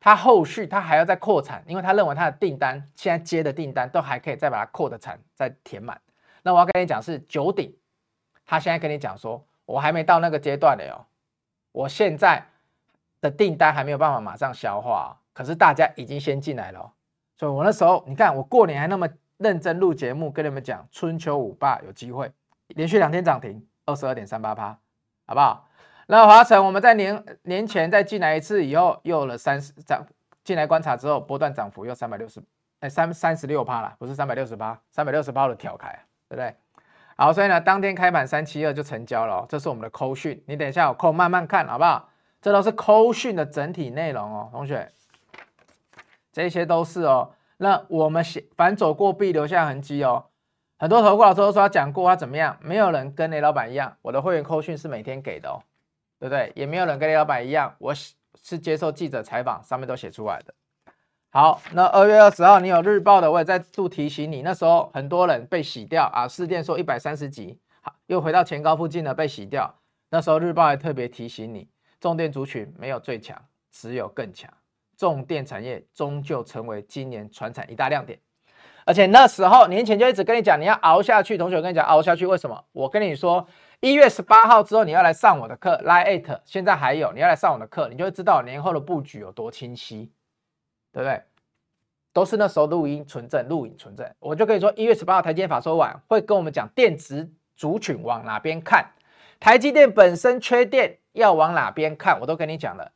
[0.00, 6.00] 他后续他还要再扩产，因为他认为他的订单现在接的订单都还可以再把它扩的产再填满。
[6.42, 7.76] 那我要跟你讲是九鼎。
[8.46, 11.06] 他现在跟你讲说，我还没到那个阶段的哟，
[11.72, 12.44] 我现在
[13.22, 16.92] 的订单还没有办法马上消化，可是大家已经先进来了，
[17.38, 19.08] 所以我那时候你看我过年还那么
[19.44, 22.32] 认真录节目，跟你们讲春秋五霸有机会，
[22.68, 24.76] 连续两天涨停，二十二点三八趴，
[25.26, 25.68] 好不好？
[26.06, 30.02] 那华城我们在年年前再进来一次以后，又有了三十涨
[30.42, 32.42] 进来观察之后，波段涨幅又三百六十，
[32.80, 35.88] 哎三三十六趴了，不是三百六十八，三百六十八的挑开，
[36.28, 36.54] 对不对？
[37.16, 42.08] 好，所以呢，当天开盘三七二就成交了，这是我们的扣讯，你等一下有空慢慢看好不好？
[42.42, 44.90] 这都是扣讯的整体内容哦，同学，
[46.32, 47.30] 这些都是哦。
[47.64, 50.26] 那我们写反走过必留下痕迹哦。
[50.78, 55.62] 很多投顾老师都说他讲过他怎么样，没有人跟雷老板一样，我的会员扣讯是每天给的哦，
[56.20, 56.52] 对不对？
[56.54, 60.52] 也没有人跟雷老板一样，我是接受记者采访，上面都写出来的。
[61.30, 69.74] 好，那二月二十号你有日报的，我也再度提醒你，那时候很多人被洗掉啊，市电说一百三十几，好，又回到前高附近了，被洗掉。
[70.10, 71.66] 那时候日报还特别提醒你。
[71.98, 74.52] 重电族群没有最强，只有更强。
[74.96, 78.18] 重电产业终究成为今年船产一大亮点。
[78.84, 81.38] 而且那时候年前就一直跟你讲，你要熬下去。
[81.38, 82.64] 同学，我跟你讲，熬下去为什么？
[82.72, 83.46] 我跟你说，
[83.80, 90.12] 一月十八号之后你要来上我的课，Line@ Eight，现在还有，你要来上我的课，你就会知道年后的布局有多清晰，
[90.92, 91.22] 对不对？
[92.12, 94.08] 都是那时候录音存证，录影存证。
[94.18, 98.90] 我就跟你说，一月十八号台积电法说完会跟我们讲电子族群往哪边看，
[99.40, 100.98] 台积电本身缺电。
[101.14, 102.90] 要往哪边看，我都跟你讲了。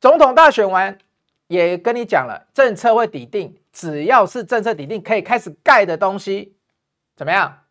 [0.00, 0.96] 总统大选完，
[1.58, 6.56] 也跟你讲了，政策会底定，只要是政策底定，可以开始盖的东西，
[7.16, 7.64] 怎么样，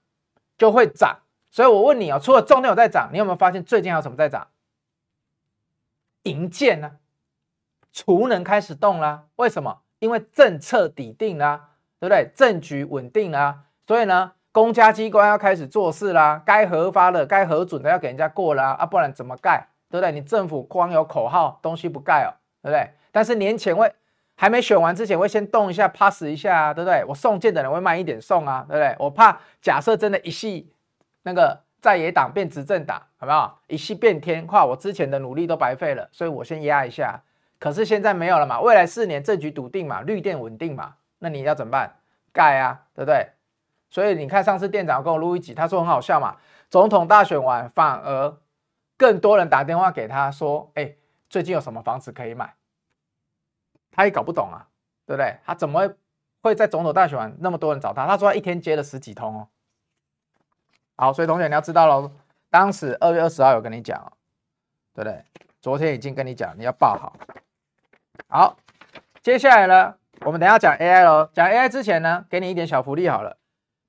[0.57, 1.19] 就会涨。
[1.49, 4.47] 所以我问你哦，除了重电有在涨，你有没有发现最近还有什么在涨？
[6.23, 6.97] 银建呢？
[7.91, 9.23] 储能开始动啦。
[9.37, 9.79] 为什么？
[9.99, 12.31] 因为政策底定啦，对不对？
[12.35, 14.33] 政局稳定啦，所以呢？
[14.51, 19.67] 公家机关要开始做事啦，该核发的、该核准的要给人家过啦，啊，不然怎么盖？
[19.89, 20.11] 对不对？
[20.11, 22.89] 你政府光有口号，东西不盖哦，对不对？
[23.11, 23.91] 但是年前会
[24.35, 27.03] 还没选完之前，会先动一下，pass 一下啊，对不对？
[27.07, 28.95] 我送件的人会慢一点送啊，对不对？
[28.99, 30.71] 我怕假设真的一系
[31.23, 33.59] 那个在野党变执政党，好不好？
[33.67, 37.21] 一系变天，话我之前的努力都白费了，所以我先压一下。
[37.59, 41.95] 可是现在没有了嘛，未来四年政局笃定嘛，绿电稳定嘛，那你要怎么办？
[42.31, 43.27] 盖啊，对不对？
[43.89, 46.37] 所以你看，上次店长跟我录一集，他说很好笑嘛。
[46.69, 48.37] 总统大选完，反而
[48.95, 50.93] 更多人打电话给他说：“哎，
[51.29, 52.55] 最近有什么房子可以买？”
[53.91, 54.67] 他也搞不懂啊，
[55.05, 55.37] 对不对？
[55.45, 55.93] 他怎么
[56.41, 58.07] 会在总统大选完那么多人找他？
[58.07, 59.47] 他说他一天接了十几通哦。
[60.95, 62.11] 好，所以同学你要知道喽，
[62.49, 64.13] 当时二月二十号有跟你讲，
[64.93, 65.23] 对不对？
[65.61, 67.13] 昨天已经跟你讲，你要报好。
[68.27, 68.57] 好，
[69.21, 71.29] 接下来呢，我们等下讲 AI 喽。
[71.33, 73.37] 讲 AI 之前呢，给你一点小福利好了。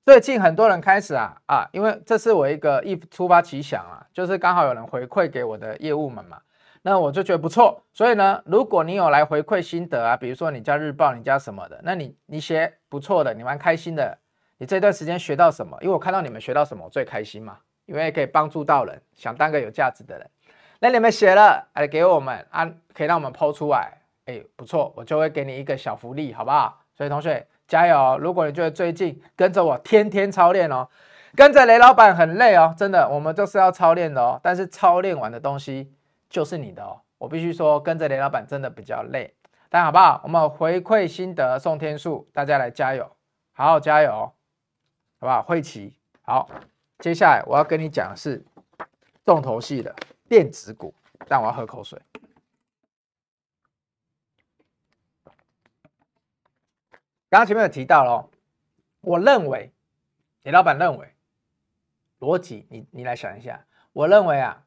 [0.03, 6.41] 最近很多人开始啊啊，因为这是我一个一突发奇想啊，就是刚好有人回馈给我的业务们嘛，
[6.81, 7.83] 那我就觉得不错。
[7.93, 14.17] 所以呢，如果你有来回馈心得啊，比如说你加日报，你加什么的，那你你写不错的，你蛮开心的，
[14.57, 15.77] 你这段时间学到什么？
[15.81, 20.29] 因为我看到你们学到什么，我最开心嘛，因为可以帮助到人，想当个有价值的人。
[20.79, 26.81] 那你们写了，哎，给我们啊，可以让我们抛出来，哎，不错，我就会给你一个小福利，好不好？
[26.95, 27.47] 所以同学。
[27.67, 28.17] 加油！
[28.19, 30.89] 如果你觉得最近跟着我天天操练哦，
[31.37, 34.37] 跟着雷老板很累哦，真的，我们就是要操练的哦。
[34.43, 35.89] 但是操练完的东西
[36.31, 36.99] 就是你的哦。
[37.19, 39.35] 我必须说，跟着雷老板真的比较累，
[39.69, 40.19] 但好不好？
[40.23, 43.15] 我们回馈心得送天数，大家来加油，
[43.51, 44.33] 好好加油，
[45.19, 45.43] 好不好？
[45.43, 46.49] 慧琪，好，
[46.97, 48.43] 接下来我要跟你讲的是
[49.23, 49.95] 重头戏的
[50.27, 50.95] 电子股，
[51.27, 52.01] 但我要喝口水。
[57.29, 58.29] 刚刚前面有提到了，
[59.01, 59.71] 我认为，
[60.41, 61.13] 雷老板认为，
[62.19, 63.63] 逻辑，你你来想一下，
[63.93, 64.65] 我认为啊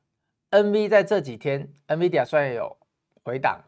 [0.55, 2.77] ，NV 在这几天，NVIDIA 算有
[3.25, 3.61] 回档，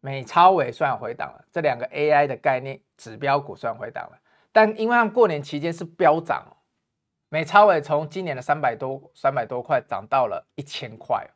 [0.00, 4.18] 美超微算回档了，这两个 AI 的概念指标股算回档了，
[4.52, 6.58] 但因为他们过年期间是飙涨，
[7.30, 11.26] 美超微从今年的三百多三百多块涨到了一千块，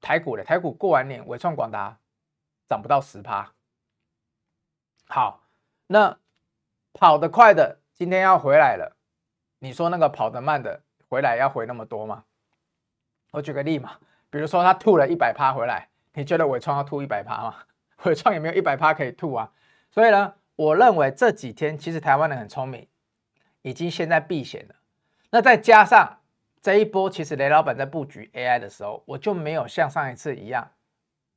[0.00, 2.00] 台股的台股过完年，伟创广达
[2.66, 3.54] 涨不到十趴。
[5.06, 5.44] 好，
[5.86, 6.18] 那
[6.92, 8.96] 跑得快的今天要回来了，
[9.60, 12.24] 你说那个跑得慢的回来要回那么多吗？
[13.32, 13.98] 我举个例嘛，
[14.30, 17.54] 比如说他吐了一百趴回来，你觉得伟创要吐一百趴吗？
[18.04, 19.52] 伟创也没有一百趴可以吐啊。
[19.90, 22.86] 所以呢，我认为这几天其实台湾人很聪明，
[23.62, 24.74] 已经现在避险了。
[25.30, 26.20] 那再加上
[26.62, 30.70] 这一波，其实雷老板在布局 AI 的时候，我就没有像上一次一样，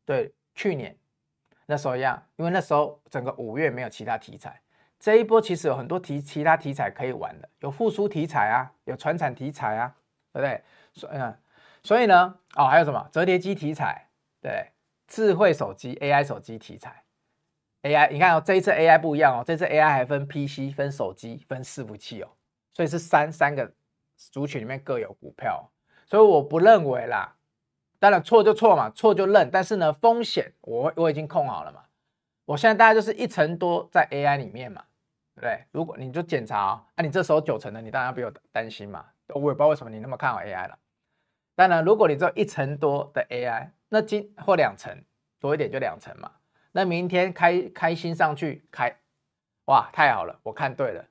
[0.06, 0.96] 对，去年。
[1.66, 4.61] 那时候一样，因为那时候整个五月没有其他题材，
[5.02, 9.96] 这一波其实有很多题其他题材可以玩的，有复苏题材啊，有传产题材啊，
[10.32, 10.64] 对不对？
[10.94, 11.18] 所以，
[11.82, 14.10] 所以呢，哦，还有什么折叠机题材，
[14.40, 14.68] 对，
[15.08, 17.04] 智慧手机 AI 手机题材
[17.82, 22.30] ，AI，你看哦，这一次 AI 不一样哦，这次 AI 还分 PC、分手机、分伺服器哦，
[22.72, 23.74] 所以是三三个
[24.16, 25.72] 族群里面各有股票，
[26.06, 27.38] 所以我不认为啦。
[27.98, 31.86] 当然错就错嘛，错就认，但是呢，风险我我已经控好了嘛。
[32.46, 34.84] 我现在大概就是一成多在 AI 里面嘛，
[35.34, 35.63] 对不对？
[35.72, 39.06] 如果你就检查啊，啊，你这时候九成的，你当然要比我担心嘛。
[39.34, 40.78] 我也不知道为什么你那么看好 AI 了。
[41.56, 45.04] 当然，如果你只有一成多的 AI，那今或两成
[45.39, 46.32] 多一点就两成嘛。
[46.74, 48.98] 那明天开开心上去开，
[49.65, 51.06] 哇，太好了，我看对了。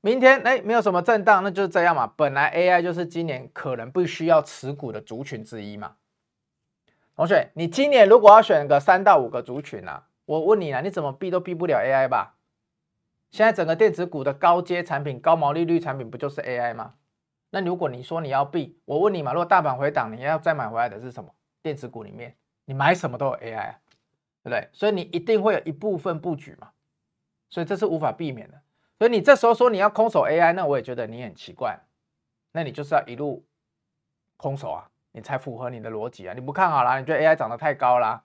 [0.00, 2.06] 明天哎，没有什么震荡，那就是这样嘛。
[2.16, 5.96] 本来 AI 就是今年可能不需要持股的族群之一嘛。
[7.16, 12.37] 同学，你今年如果要选个三到五个族群啊，我问你啊，你怎么避都避不了 AI 吧？
[13.30, 16.94] 现在整个电子股的高阶产品、高毛利率产品不就是 AI 吗？
[17.50, 21.34] 那如果你说你要避，我问你嘛，如果大盘回档，你要再买回来的是什么？
[21.62, 23.78] 电子股里面，你买什么都有 AI 啊。
[24.40, 24.68] 对不对？
[24.72, 26.70] 所以你一定会有一部分布局嘛，
[27.50, 28.62] 所以这是无法避免的。
[28.96, 31.76] 所以你这时候说你要空手 AI，那我也觉得你很奇怪。
[32.52, 33.44] 那你就是要一路
[34.36, 36.32] 空手啊，你才符合你的逻辑啊。
[36.34, 38.22] 你不看好啦，你觉得 AI 涨得太高啦，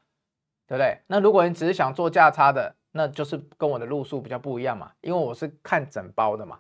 [0.68, 1.00] 对不对？
[1.08, 6.60] 那如果你只是想做价差的，那就是跟我的路数比较不一样嘛，因为我是看整包的嘛。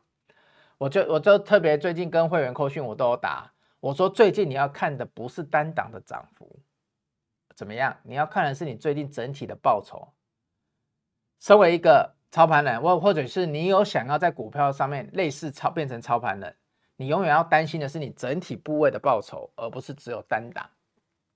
[0.80, 6.60] 我就我就特别最近跟会员扣讯我都有打，我说最近你要看的不是单档的涨幅。
[7.56, 7.96] 怎么样？
[8.04, 10.12] 你要看的是你最近整体的报酬。
[11.39, 16.56] 身为一个操盘人，或或者是你有想要在股票上面类似操变成操盘人，
[16.96, 20.67] 你永远要担心的是你整体部位的报酬，而不是只有单档，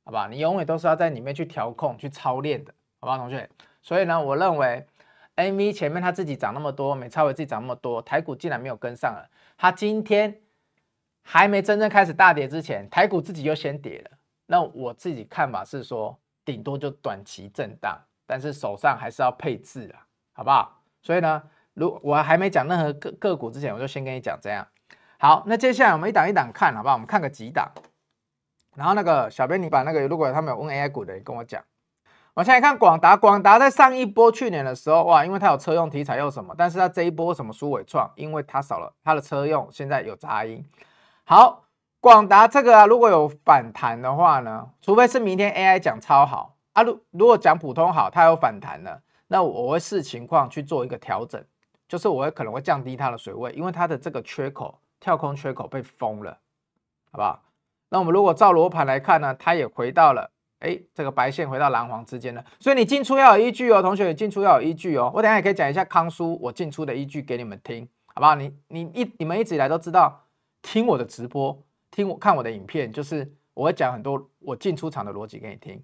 [0.04, 0.28] 好吧？
[0.28, 3.48] 你永远都是要在里面去调控、去操练的，好吧，同学？
[3.88, 4.86] 所以呢，我认为
[5.38, 9.26] NV 前面它自己涨那么多，美超微自己涨那么多，台股竟然没有跟上了。
[9.58, 10.42] 它今天
[11.24, 14.18] 还没真正开始大跌之前，台股自己就先跌了。
[14.48, 20.82] 那我自己看法是说，顶多就短期震荡，但是手上还是要配置啊，好不好？
[21.02, 21.42] 所以呢，
[21.74, 24.68] 如我还没讲任何个个股之前，我就先跟你讲这样。
[25.18, 26.96] 好，那接下来我们一档一档看，好不好？
[26.96, 27.72] 我们看个几档。
[28.76, 31.64] 然后那个小编，你把那个如果他们有问 AI 股的，你跟我讲。
[32.38, 40.64] 我现在看广达，广达在上一波去年的时候，哇，因为它有车用题材又什么，但是它这一波什么输纬创，因为它少了它的车用，现在有杂音。
[41.24, 41.64] 好。
[42.00, 51.44] 广达这个啊，如果有反弹的话呢，除非是明天 AI 讲超好啊，如如果讲普通好，它有反弹了，那我会视情况去做一个调整，
[51.88, 56.38] 就是我会可能会降低它的水位，因为它的这个缺口跳空缺口被封了，
[57.12, 57.42] 好不好？
[57.90, 65.12] 那我们如果照罗盘来看呢，它也回到了哎这个白线回到蓝黄之间了，所以你进出要有依据哦，同学，你进出要有依据哦。
[65.14, 68.36] 我等下也可以讲一下康叔我进出的依据给你们听，好不好？
[68.36, 70.26] 你你一你们一直以来都知道
[70.62, 71.62] 听我的直播。
[71.90, 75.82] 听我看我的影片，就是我会讲很多我进出场的逻辑给你听。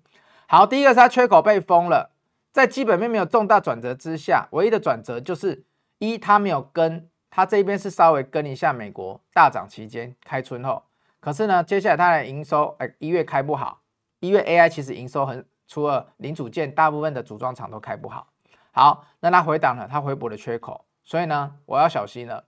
[0.48, 2.12] 好，第一个是它缺口被封了，
[2.52, 5.64] 在基本面没有重大转折之下，唯一的转折就是
[6.00, 10.84] 一它没有跟，它这边是稍微跟一下美国大涨期间开春后，
[11.22, 13.80] 可是呢，接下来它的营收，哎，一月开不好，
[14.24, 18.26] 一月 AI 其实营收很，除了零组件，大部分的组装厂都开不好。
[18.72, 22.46] 好，那它回档了，它回补了缺口，所以呢，我要小心了。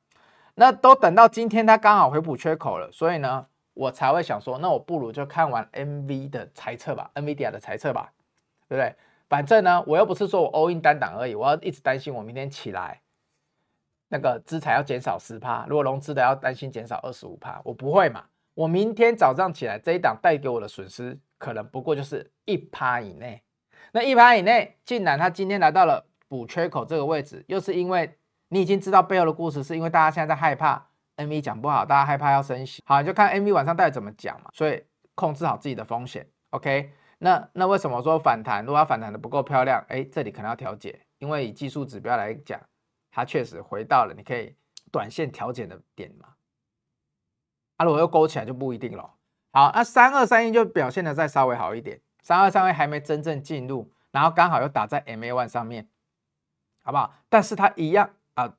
[0.53, 8.13] 那都等到今天，它刚好回补缺口了，所以呢，我才会想说，那我不如就看完 NV 的财测吧，NVIDIA 的财测吧，
[8.69, 8.95] 对不对？
[9.27, 13.01] 反正呢，我又不是说我 all in 单档而已，我要一直担心我明天起来
[14.07, 18.23] 那个资产要减少十趴，如果融资的要担心减少二十五趴，我不会嘛。
[18.53, 23.43] 我明天早上起来这一档带给我的损失，可能不过就是一趴以内。
[23.91, 28.17] 那一趴以内，竟然它今天来到了补缺口这个位置，又是因为。
[28.49, 32.81] 你已经知道背后的故事，是因为大家现在在害怕 NV 讲不好，大家害怕要升息。
[32.85, 34.51] 好，你就看 NV 晚上到底怎么讲嘛。
[34.53, 34.81] 所以
[35.15, 36.29] 控制好自己的风险。
[36.51, 38.63] OK，那那为什么说反弹？
[38.63, 42.61] 如果它反弹的不够漂亮，哎，这里可能要调节，因为以技术指标来讲，
[43.09, 44.55] 它确实回到了你可以
[44.91, 46.35] 短线调节的点嘛。
[47.77, 49.14] 啊，如果又勾起来就不一定了。
[49.55, 55.87] 好，那三二三一就表现的再稍微好一点，三二三一还没真正进入，然后刚好又打在 MA one 上面，
[56.83, 57.13] 好不好？
[57.29, 58.09] 但是它一样。
[58.33, 58.53] 啊，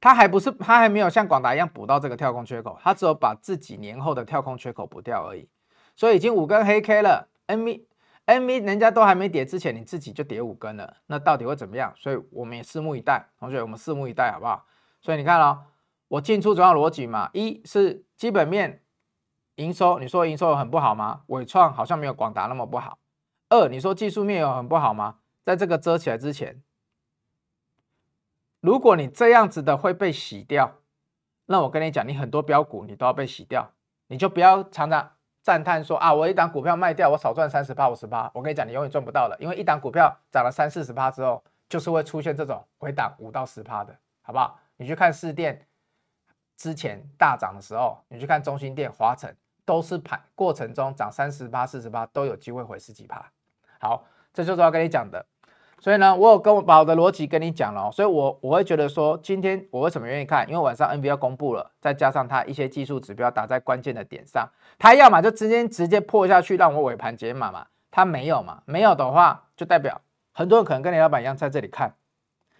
[0.00, 5.46] 它还不是，它还没有像广达一样补到这个跳空缺口，它只有把自己年后的跳空缺口补掉而已，
[5.94, 7.28] 所以已经五根黑 K 了。
[7.46, 7.82] NV
[8.24, 11.92] NV 人家都还没跌之前，你自己就跌五根了，那到底会怎么样？
[11.94, 14.64] 所以我们也拭目以待，同学，我们拭目以待好不好？
[15.02, 15.64] 所以你看哦，
[16.08, 18.82] 我进出主要逻辑嘛，一是基本面
[19.58, 21.22] 营收，你说营收很不好吗？
[21.26, 22.98] 纬创好像没有广达那么不好。
[23.48, 25.16] 二，你说技术面有很不好吗？
[25.44, 26.62] 在这个遮起来之前。
[28.60, 30.78] 如果你这样子的会被洗掉，
[31.46, 33.72] 那我跟你讲，你很多标股你都要被洗掉，
[34.06, 38.30] 你就不要常常赞叹说啊，我一档股票卖掉，我少赚三十八五十八。
[38.34, 44.60] 我跟你讲，你永远赚不到的，因为一档股票涨了三四十趴之后，就是会出现这种回档五到十趴的，好不好？
[44.76, 45.66] 你去看市电
[46.56, 49.34] 之前大涨的时候，你去看中心电、华城，
[49.68, 53.30] 都是盘过程中涨三十八、四十八，都有机会回十几趴。
[53.78, 55.26] 好，这就是要跟你讲的。
[55.78, 60.48] 所以呢，我有跟我把我的逻辑跟你讲了，所以我我会觉得说，今天我为什么愿意看？
[60.48, 64.48] 因为晚上 NVIDIA 公布了，再加上它一些技术指标打在关键的点上，
[64.78, 67.66] 它要么就直接直接破下去，让我尾盘解码嘛。
[67.90, 68.62] 它没有嘛？
[68.64, 70.00] 没有的话，就代表
[70.32, 71.94] 很多人可能跟你老板一样在这里看，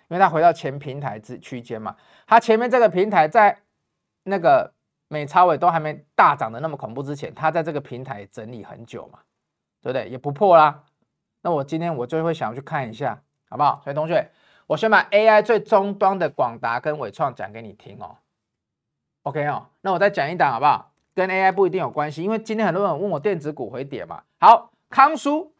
[0.08, 1.96] 因为它回到前平台之区间嘛。
[2.26, 3.62] 它前面这个平台在
[4.24, 4.74] 那个
[5.08, 9.18] 美超微都还没大涨的那么恐怖之前，它在这个平台整理很久嘛，
[9.82, 10.08] 对不对？
[10.08, 10.84] 也不破啦。
[11.42, 13.80] 那我今天我就会想要去看一下，好不好？
[13.82, 14.30] 所以同学，
[14.66, 18.16] 我先把 AI 最终端的广达跟纬创讲给你听哦。
[19.22, 20.92] OK 哦，那我再讲一档好不好？
[21.14, 24.22] 跟 AI 不一定有关系，因为今天很多人问我电子股回跌嘛。
[24.38, 25.52] 好，康叔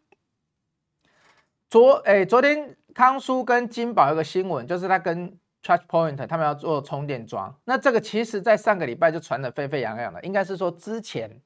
[1.69, 7.55] 昨哎昨天康叔跟金宝有个新闻，就是他跟 ChargePoint 他们要做充电桩。
[7.65, 11.41] 那这个其实在上个礼拜就传得沸沸扬扬的，应该是说之前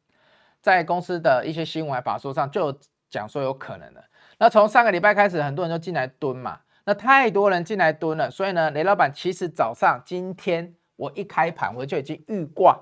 [0.60, 4.04] 在公司的一些新闻法说上就有讲说有可能的。
[4.38, 12.78] 那从上个礼拜开始，很多人就进来蹲嘛，那太多人进来蹲了，所以呢，雷老板其实早上今天我一开盘我就已经预挂，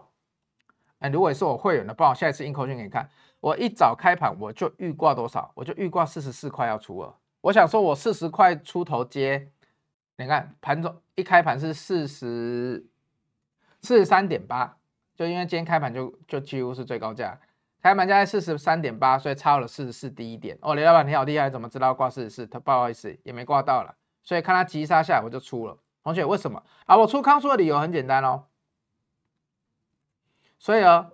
[1.01, 3.09] 哎，如果是我会员的，帮我下一次 in 扣讯给你看，
[3.41, 9.51] 我一早开盘我就预挂多少，我就预挂四十四块要出了，我想说我四十块出头接，
[10.21, 12.87] 你看盘中一开盘是四十
[13.81, 14.77] 四十三点八，
[15.14, 17.41] 就因为今天开盘就就几乎是最高价。
[17.81, 20.59] 开盘价在四十三点八，所以超了四十四低一点。
[20.61, 22.47] 哦，李老板你好厉害，怎么知道挂四十四？
[22.47, 25.79] 他不好意思，也没挂到了，所以看他急杀下来我就出了。
[26.03, 26.99] 同学为什么啊？
[26.99, 28.45] 我出康叔的理由很简单哦。
[30.59, 31.12] 所以哦，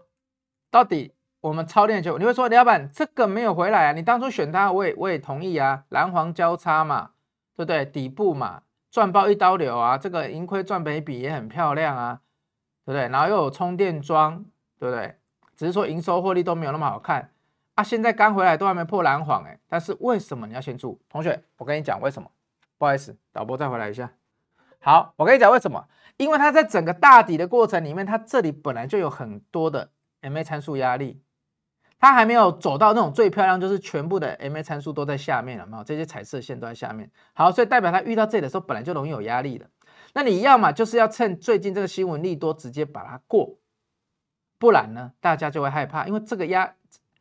[0.69, 3.93] 到底我们超练球，你会说李老板这个没有回来啊？
[3.93, 7.13] 你当初选它，我也我也同意啊，蓝黄交叉嘛，
[7.55, 7.85] 对不对？
[7.85, 8.65] 底部嘛，
[8.97, 12.19] 赚爆一刀流啊，这个盈亏赚本比也很漂亮啊，
[12.83, 13.07] 对不对？
[13.09, 14.43] 然后又有充电桩，
[14.79, 15.17] 对不对？
[15.55, 17.31] 只是说营收获利都没有那么好看
[17.75, 17.85] 啊！
[17.85, 20.99] 现在刚回来都还没破蓝黄哎，但是为什么你要先住？
[21.11, 22.31] 同学，我跟你讲为什么？
[22.79, 24.11] 不好意思，导播再回来一下。
[24.81, 25.87] 好，我跟你讲为什么？
[26.17, 29.91] 因为它在整个大底的过程里面，它这里本来就有很多的
[30.23, 31.21] MA 参数压力，
[31.99, 35.85] 它还没有走到那种最漂亮，就是全部的 MA 参数都在下面了，没有？
[35.85, 37.11] 这些彩色线都在下面。
[37.33, 39.67] 好，所以代表它遇到这里的时候，本来就容易有压力的。
[40.13, 43.57] 那你要么就是要趁最近这个新闻利多，直接把它过。
[44.59, 46.75] 不然呢，大家就会害怕，因为这个压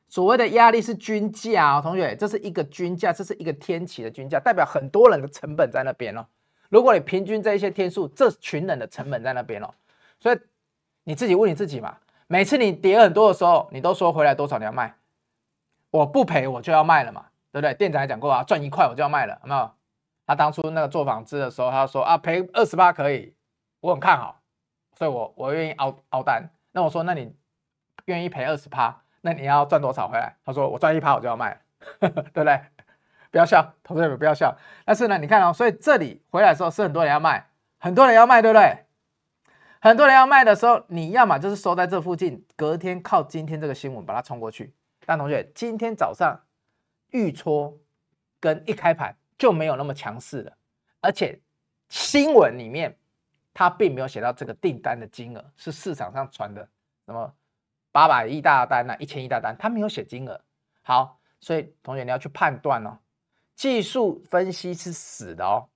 [0.08, 6.26] 所谓的压力是均价哦，同学，这是一个均价，这是一个天期的均价，代表很多人的成本在那边哦。
[6.70, 9.74] 如果你平均这一些天数，这群人的成本在那边哦，
[10.20, 10.40] 所以
[11.04, 11.98] 你自己问你自己嘛，
[12.28, 14.96] 每次你跌很多的时候，你都说回来多少你要卖，
[15.92, 17.74] 我不赔我就要卖了嘛，对不对？
[17.74, 19.72] 店长还讲过啊，赚一块我就要卖了，有没有？
[20.26, 23.36] 他当初那个做纺织的时候，他说啊赔二十八可以，
[23.80, 24.42] 我很看好，
[24.98, 26.50] 所以我我愿意熬熬单。
[26.72, 27.34] 那我说，那你
[28.06, 29.02] 愿意赔二十趴？
[29.22, 30.36] 那你要赚多少回来？
[30.44, 31.62] 他说我赚一趴我就要卖，
[32.00, 32.60] 对不对？
[33.30, 34.56] 不要笑，投资者们不要笑。
[34.86, 37.48] 但是呢，你看哦，所以这里回来的时候是很多人要卖，
[37.80, 38.85] 很多人要卖，对不对？
[39.86, 44.74] 很多人要卖的时候，你要么就是收在这附近，隔天靠今天这个新闻把它冲过去。
[45.06, 46.36] 但同学，今天早上
[47.12, 47.78] 预戳
[48.40, 50.58] 跟一开盘就没有那么强势了，
[51.02, 51.40] 而且
[51.88, 52.98] 新闻里面。
[53.58, 56.68] 它并没有写到这个订单的金额是市场上传的
[57.06, 57.34] 什么
[57.94, 60.42] 八百亿大单啊，一千亿大单，它没有写金额。
[60.82, 62.98] 好，所以同学你要去判断哦，
[63.56, 65.70] 技术分析是死的哦，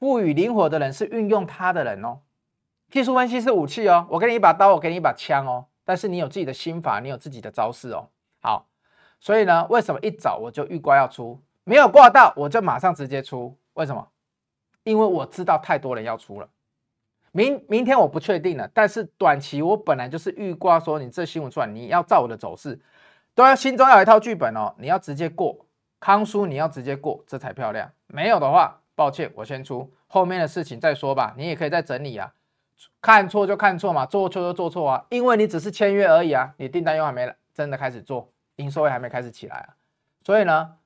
[0.00, 2.22] 赋予灵活的人是运用它的人哦。
[2.90, 8.08] 技术分析是武器哦，我给你一把刀，我给你一把枪哦，但是你有自己的心法，你有自己的招式哦。
[8.40, 8.68] 好，
[9.20, 13.56] 所以呢，为什么一早我就预挂要出，没有挂到我就马上直接出？
[13.74, 14.08] 为什么？
[14.84, 16.48] 因为我知道太多人要出了。
[17.32, 22.80] 明明天我不确定了，但是短期我本来就是预挂说，你这新闻出来，你要照我的走势，
[23.34, 24.74] 都要心中要有一套剧本哦。
[24.78, 25.66] 你要直接过
[26.00, 27.90] 康叔，你要直接过，这才漂亮。
[28.06, 31.34] 没有的话，抱歉，我先出，后面的事情再说吧。
[31.36, 32.32] 你也可以再整理啊，
[33.00, 39.76] 看错就看错嘛，做错就做错啊，因为你只是签约而已啊，你订单又还没真的开始做，营收也还没开始起来啊。
[40.22, 40.76] 所以呢，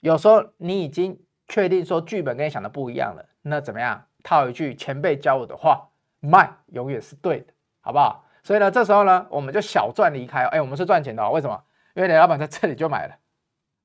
[0.00, 4.06] 有时候你已经确定说剧本跟你想的不一样了，那怎么样？
[4.22, 5.88] 套一句前辈教我的话。
[6.26, 8.24] 卖永远是对的，好不好？
[8.42, 10.42] 所以呢，这时候呢，我们就小赚离开。
[10.46, 11.30] 哎，我们是赚钱的哦。
[11.32, 11.62] 为什么？
[11.92, 13.14] 因为雷老板在这里就买了，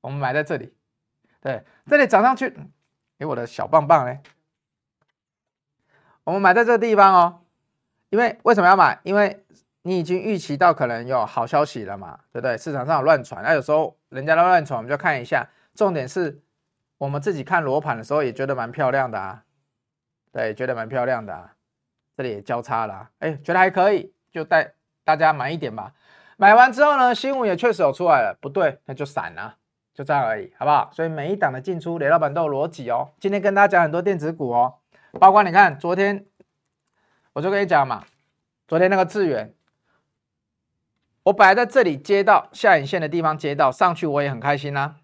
[0.00, 0.72] 我们买在这里。
[1.42, 2.56] 对，这里涨上去，
[3.18, 4.18] 给我的小棒棒呢？
[6.24, 7.39] 我们买在这个地方哦。
[8.10, 8.98] 因为为什么要买？
[9.02, 9.42] 因为
[9.82, 12.58] 你已经预期到可能有好消息了嘛，对不对？
[12.58, 15.48] 市场上有乱传，那有时候人家都乱传，我们就看一下。
[15.74, 16.42] 重点是
[16.98, 19.42] 我们自己看罗盘的时候也觉得蛮漂亮的啊，
[20.32, 21.54] 对，觉得蛮漂亮的啊，
[22.16, 25.92] 这里也交叉了，哎，觉得还可以，就带大家买一点吧。
[26.36, 29.54] 买完之后呢，新闻也确实有出来了，不对，那就散了，
[29.94, 30.90] 就这样而已，好不好？
[30.92, 33.10] 所以每一档的进出，雷老板都有逻辑哦。
[33.20, 34.74] 今天跟大家讲很多电子股哦，
[35.20, 36.26] 包括你看昨天，
[37.34, 38.04] 我就跟你讲嘛，
[38.66, 39.54] 昨天那个智远，
[41.22, 44.96] 我本来在这里接到下影线的地方接到上去，我也很开心呐、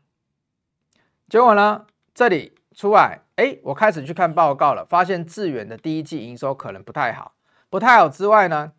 [1.28, 7.36] 结果呢，这里出来，哎，我开始去看报告了，发现智远的第一季营收可能不太好，
[7.70, 8.72] 不太好之外呢，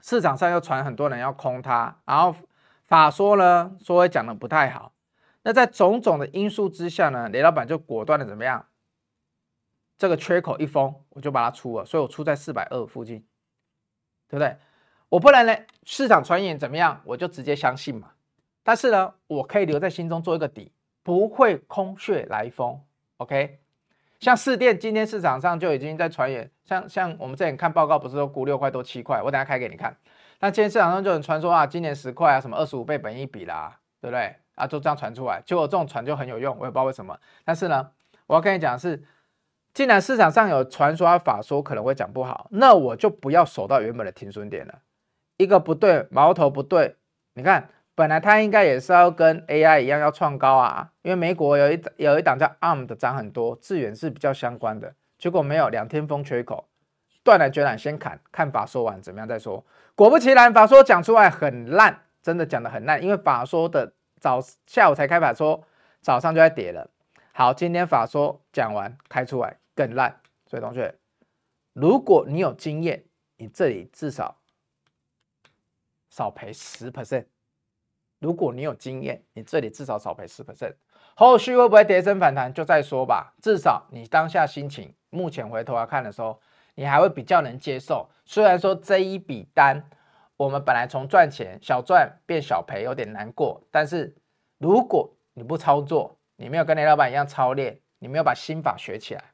[0.00, 2.36] 市场上又传很多人要空它，然后
[2.84, 4.92] 法说呢说讲的不太好，
[5.42, 8.66] 那在种种的因素之下呢，雷老板就果断的怎么样？
[10.00, 13.18] 这个缺口一封，我就把它出了，所以我出在四百二附近，
[14.26, 14.56] 对不对？
[15.10, 18.12] 我不能呢，市场传言怎么样，我就直接相信嘛。
[18.62, 20.72] 但是呢，我可以留在心中做一个底。
[21.02, 22.80] 不会空穴来风
[23.18, 23.58] ，OK？
[24.20, 29.94] 像四电今天市场上就已经在传言，像像我们之前看报告不是说估六块多七块，我等下开给你看。
[30.40, 34.34] 那今天市场上就有传说啊，今年十块啊，什么二十五倍本益比啦，对不对？
[34.54, 37.18] 啊，就这样传出来，结果这种传就很有用，我也不知道为什么。
[37.44, 37.90] 但是呢，
[38.26, 39.02] 我要跟你讲的是，
[39.72, 44.80] 既然市场上有传说啊，法说可能会讲不好，那我就不要守到原本的停损点了。
[45.36, 46.96] 一个不对，矛头不对，
[47.34, 47.68] 你看。
[47.96, 56.64] 本来它应该也是要跟 AI 一样要创高啊，因为美国有一有一档叫 ARM 的涨很多，智原是比较相关的，结果没有，两天封缺口，
[57.22, 59.62] 断然决然先砍，看法说完怎么样再说。
[59.94, 65.62] 果不其然，法说讲出来很烂，真的讲得很烂，因为法说的早下午才开法说，
[66.00, 66.88] 早上就在跌了。
[67.32, 70.14] 好，今天法说讲完开出来更烂，
[70.44, 70.94] 所以同学，
[71.72, 73.02] 如果你有经验，
[73.38, 74.36] 你这里至少
[76.10, 77.24] 少赔十 percent。
[78.18, 80.74] 如果你有经验，你这里至少少赔十 percent，
[81.14, 83.32] 后续会不会跌升反弹就再说吧。
[83.40, 86.38] 至少你当下心情，目前回头来看的时候，
[86.74, 88.06] 你还会比较能接受。
[88.26, 89.82] 虽然说这一笔单，
[90.36, 94.14] 我们本来从赚钱小赚变小赔有点难过，但是
[94.58, 99.24] 如果你不操作，你没有跟雷老板一样操练，你没有把心法学起来，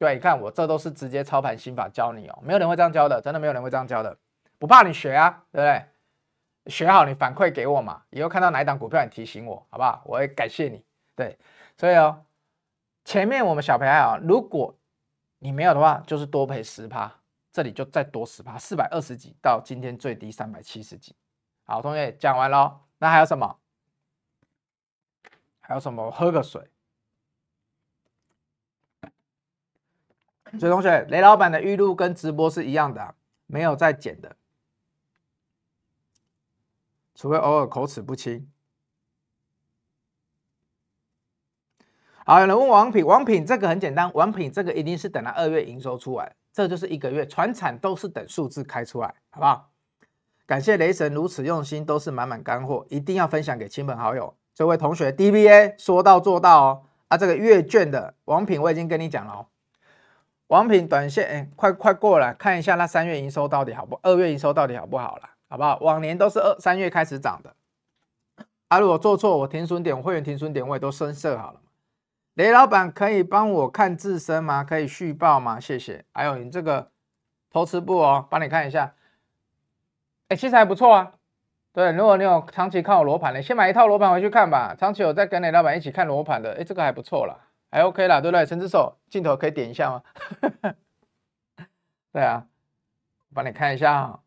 [0.00, 4.16] 对，你看我这都是直接操盘心法教你哦，没有人会这样教的，真的没有人会这样教的，
[4.58, 6.72] 不怕你学啊，对不对？
[6.72, 10.00] 学好，你反馈给我嘛，以后看到哪一档股票，你提醒我，好不好？
[10.06, 10.82] 我会感谢你。
[11.14, 11.38] 对，
[11.76, 12.24] 所以哦，
[13.04, 14.74] 前面我们小赔还好，如果
[15.38, 17.12] 你没有的话，就是多赔十趴，
[17.52, 21.14] 这里就再多十趴，四百二十几到今天最低三百七十几。
[21.64, 23.58] 好，同学讲完喽，那还有什么？
[25.60, 26.10] 还有什么？
[26.10, 26.70] 喝个水。
[30.58, 33.14] 所以同学，雷老板的预录跟直播是一样的啊，
[33.46, 34.36] 没有再剪的。
[37.14, 38.50] 除非偶尔口齿不清。
[42.24, 49.70] 好，有人问王品，王品这个很简单，王品这个一定是等到二月营收出来，这就是一个月，传产都是等数字开出来，好不好？
[50.46, 54.34] 感谢雷神如此用心，都是满满干货，一定要分享给亲朋好友。
[54.54, 56.82] 这位同学，DBA 说到做到哦。
[57.08, 59.46] 啊，这个月券的王品我已经跟你讲了哦，
[60.50, 65.30] 王品短线，哎，快快过来看一下那三月营收到底好不，二月营收到底好不好了？
[65.48, 65.78] 好不好？
[65.80, 67.54] 往年都是二三月开始涨的，
[68.66, 71.60] 啊，如果做错，我停损点，我会员停损点我也都深设好了。
[72.34, 74.64] 雷老板可以帮我看自身吗？
[74.64, 75.60] 可以续报吗？
[75.60, 76.04] 谢谢。
[76.12, 76.90] 还有你这个
[77.52, 78.94] 投资部哦，帮你看一下。
[80.28, 81.12] 哎，其实还不错啊。
[81.72, 84.74] 对，如果你有长期看我罗盘的，先买一套罗盘回去看吧。
[84.76, 87.36] 长期有在跟雷老板一起看罗盘的，哎，这个还不错啦，
[87.70, 88.44] 还 OK 啦，对不对？
[88.44, 90.02] 伸只手镜头可以点一下吗？
[92.12, 92.46] 对啊，
[93.28, 94.20] 我帮你看一下啊。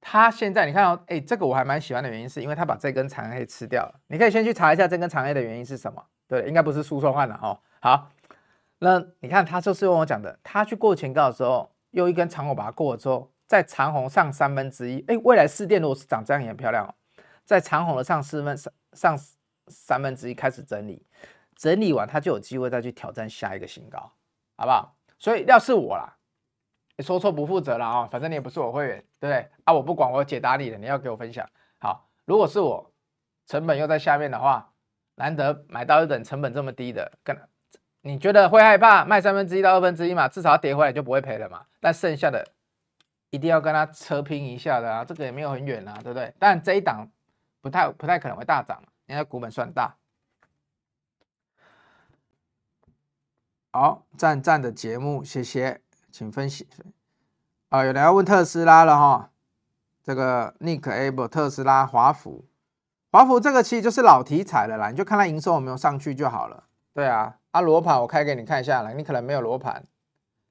[0.00, 4.00] 他现在你看，哦，哎，这个我还蛮喜欢的原因，是因为他把这根长黑吃掉了。
[4.06, 6.02] 你可以先去查一下这根长黑的原因是什么？
[6.26, 7.60] 对，应该不是输错换了哦。
[7.80, 8.10] 好，
[8.78, 16.94] 那你看他就是问我讲的，他去过前高的时候，用一根长红把它过了之后，在长红上三分之一，哎，未来四电如果是长这样也很漂亮哦。
[17.44, 18.56] 在长红的上四分
[18.92, 19.16] 上
[19.68, 21.06] 三分之一开始整理，
[21.56, 23.98] 整理完他就有机会再去挑战下一个新高，
[24.56, 24.96] 好不好？
[25.18, 26.14] 所以要是我啦。
[26.96, 28.08] 你说错不负责了啊！
[28.10, 29.48] 反正你也不是我会员，对不对？
[29.62, 31.48] 啊，我不管，我解答你的，你要给我分享。
[31.78, 32.92] 好，如果是我，
[33.46, 34.72] 成本又在下面的话，
[35.14, 37.40] 难得买到一等成本这么低的，跟
[38.00, 40.26] 你觉得会害怕卖三分之一到二分之一嘛？
[40.26, 41.64] 至少要跌回来就不会赔了嘛。
[41.78, 42.44] 但剩下的
[43.30, 46.34] 一定要跟他车拼一下的啊，这个也没有很远啊，对不对？
[46.36, 47.08] 但这一档
[47.60, 49.96] 不太不太可能会大涨，因为股本算大。
[53.70, 55.82] 好，赞赞的节目，谢谢。
[56.10, 56.66] 请分析
[57.68, 57.84] 啊！
[57.84, 59.30] 有人要问特斯拉了哈，
[60.02, 62.44] 这个 Nick Abe 特斯拉华孚
[63.12, 66.64] 华孚这个其实就是老题材了啦，你就看它营收有没有上去就好了。
[66.92, 69.86] 对啊，啊罗盘我开给你看一下啦，你可能没有罗盘，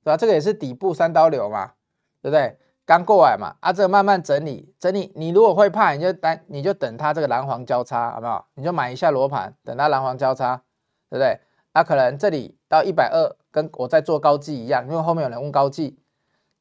[0.04, 0.18] 对吧、啊？
[0.18, 1.74] 这个也是底部三刀流嘛，
[2.22, 2.58] 对不对？
[2.88, 8.48] 刚过来嘛，啊这个慢慢整理整理，你如果会怕，你就等你就等它这个蓝黄交叉，好不好？
[8.54, 10.56] 你就买一下罗盘，等它蓝黄交叉，
[11.10, 11.38] 对不对？
[11.74, 16.00] 那、啊、可能这里到一百二，跟我在做高记一样，因为后面有人问高记，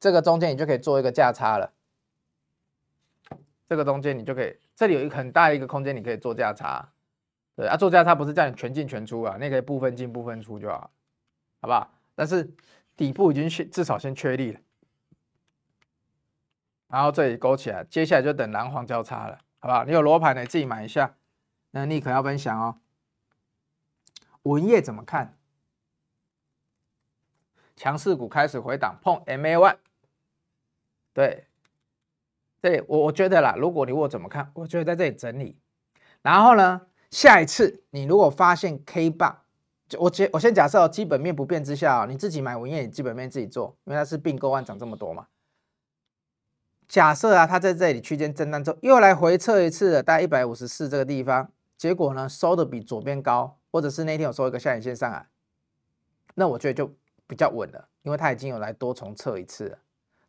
[0.01, 1.71] 这个中间你就可以做一个价差了。
[3.69, 6.89] 这个中间你就可以，这里有一个很大一个空间，你可以做价差。
[7.55, 10.91] 对啊，做价差不是叫你全进全出啊，你可以部分进部分出就好，
[11.61, 11.89] 好不好？
[12.15, 12.53] 但是
[12.97, 14.59] 底部已经确至少先确立了，
[16.87, 19.83] 然后这里勾起来，接下来就等蓝黄交叉了，好不好？
[19.83, 21.15] 你有罗盘的自己买一下，
[21.71, 22.77] 那你可要分享哦。
[24.43, 25.37] 文业怎么看？
[27.75, 29.77] 强势股开始回档，碰 MA one，
[31.13, 31.45] 对，
[32.59, 35.59] 对我我觉得啦，如果你问我怎么看，我觉得在这里整理，
[36.23, 39.41] 然后呢，下一次你如果发现 K 棒，
[39.99, 45.27] 我先我先假设基本面不变之下，你自己买文曄，基本面自己做，因为它是并购案涨这么多嘛。
[46.87, 53.57] 假设啊，它在这里区间震荡之后，又来回测一次，大概一百五十四这个地方，结果呢，收的比左边高。
[53.69, 55.27] 或者是那天有收一个下影线上来，
[56.33, 56.91] 那我觉得就
[57.27, 59.77] 比较稳了，因为它已经有来多重测一次了。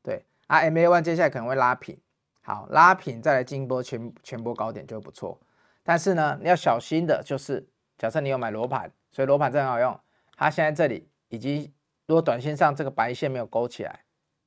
[0.03, 1.97] 对啊，MA one 接下来可能会拉平，
[2.43, 5.41] 好拉平再来进一波前前波高点就不错。
[5.83, 9.99] 但是呢，你要小心的就是，假设你有买罗盘，所以罗盘真好用，
[10.37, 11.73] 它现在这里以及
[12.07, 14.01] 如果短线上这个白线没有勾起来，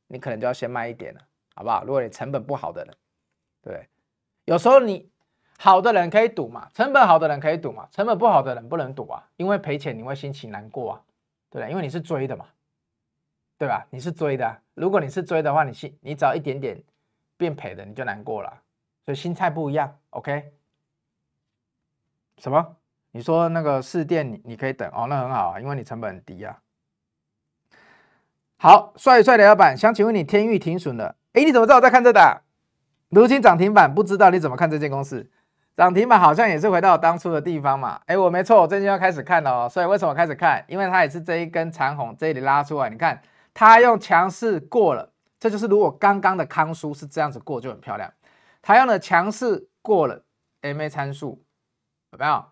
[0.07, 1.21] 你可能就要先卖一点了，
[1.61, 1.83] 好不好？
[1.83, 2.95] 如果你成本不好的人，
[3.61, 3.87] 对，
[4.45, 5.09] 有时候你。
[5.63, 11.01] 好的人可以赌嘛，成本好的人可以赌嘛，成本不好的人不能赌啊，因为赔钱你会心情难过啊，
[11.51, 11.69] 对不对？
[11.69, 12.47] 因为你是追的嘛，
[13.59, 13.85] 对吧？
[13.91, 16.81] 你是追的，如果你是追的话，你心你只要一点点
[17.37, 18.51] 变赔的，你就难过了，
[19.05, 20.51] 所以心态不一样，OK？
[22.39, 22.75] 什么？
[23.11, 26.59] 你说那个试电你你可以等哦，那很好啊，因为你成本很低啊。
[28.57, 32.41] 好，帅帅的老板想请问你天钰停损了，哎，你怎么知道我在看这的？
[33.09, 35.29] 如今涨停板，不知道你怎么看这间公司？
[35.77, 39.69] 涨停板好像也是回到当初的地方嘛，哎，我没错，我最近要开始看了哦。
[39.69, 40.63] 所以为什么开始看？
[40.67, 43.21] 因为它也是这一根长红这里拉出来，你看
[43.53, 48.11] 它用强势过了，这就是如果刚刚的康舒是这样子过就很漂亮。
[48.61, 50.23] 它用的强势过了
[50.61, 51.43] MA 参数，
[52.11, 52.45] 有没有？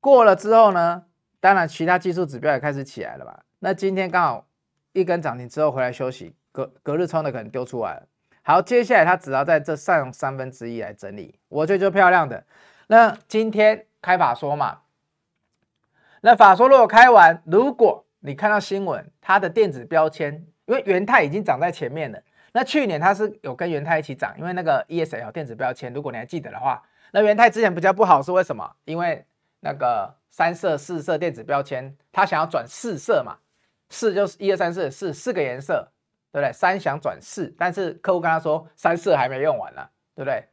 [0.00, 1.04] 过了之后呢，
[1.40, 3.44] 当然其他技术指标也开始起来了吧？
[3.60, 4.46] 那今天刚好
[4.92, 8.06] 一根涨停之后回来休息，隔隔日冲的可能丢出来了。
[8.42, 12.44] 好，接下来它只要在这上三分之一来整理，我觉得就漂亮的。
[12.86, 14.78] 那今天开法说嘛，
[16.22, 22.18] 那法说如果开完，如果你看到新闻，它的电子标签，因为元泰已经涨在前面了。
[22.52, 26.82] 那去年它是有跟元泰一起涨，因为那个 ESL 电子标签，如果你还记得的话，
[27.12, 28.74] 那元泰之前比较不好是为什么？
[28.86, 29.22] 因为
[29.60, 33.36] 那个三色、四色电子标签，它想要转四色嘛，
[33.90, 35.86] 四就是一二三四四四个颜色。
[36.30, 36.52] 对不对？
[36.52, 40.44] 三想转四，但是客户跟他说三色还没用完呢，对不对？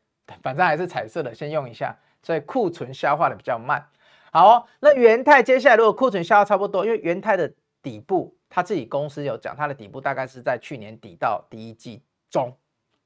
[0.42, 3.86] 反正还是彩色的，先用一下，所以库存消化的比较慢。
[4.32, 7.52] 好，那元泰接下来如果库存消化差不多，因为元泰的
[7.82, 12.56] 底部他自己公司有讲，它的底部大概是在去年底到第一季中，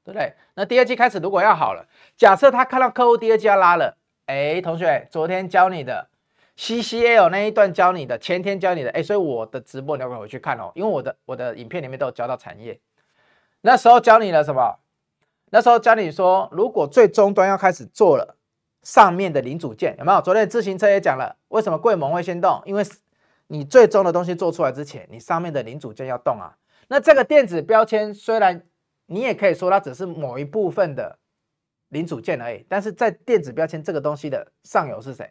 [0.04, 0.32] 对不对？
[0.54, 3.96] 那第二季开始如果要好了，假设他看到客户第二季要拉了，
[4.26, 6.08] 哎，同学，昨天教你的。
[6.60, 12.78] CCL 那一段教你的，前天教你的，哎，所以我的直播你要回去看哦，因为我的我的影片里面都有教到产业。
[13.62, 14.78] 那时候教你了什么？
[15.52, 18.36] 那时候教你说，如果最终端要开始做了，
[18.82, 20.20] 上面的零组件有没有？
[20.20, 22.60] 昨天自行车也讲了，为什么柜门会先动？
[22.66, 22.84] 因为
[23.46, 26.58] 你最终的东西做出来之前，你上面的零组件要动啊。
[26.88, 28.66] 那这个电子标签虽然
[29.06, 31.18] 你也可以说它只是某一部分的
[31.88, 35.30] 零组件而已，但是在电子标签这个东西的上游是谁？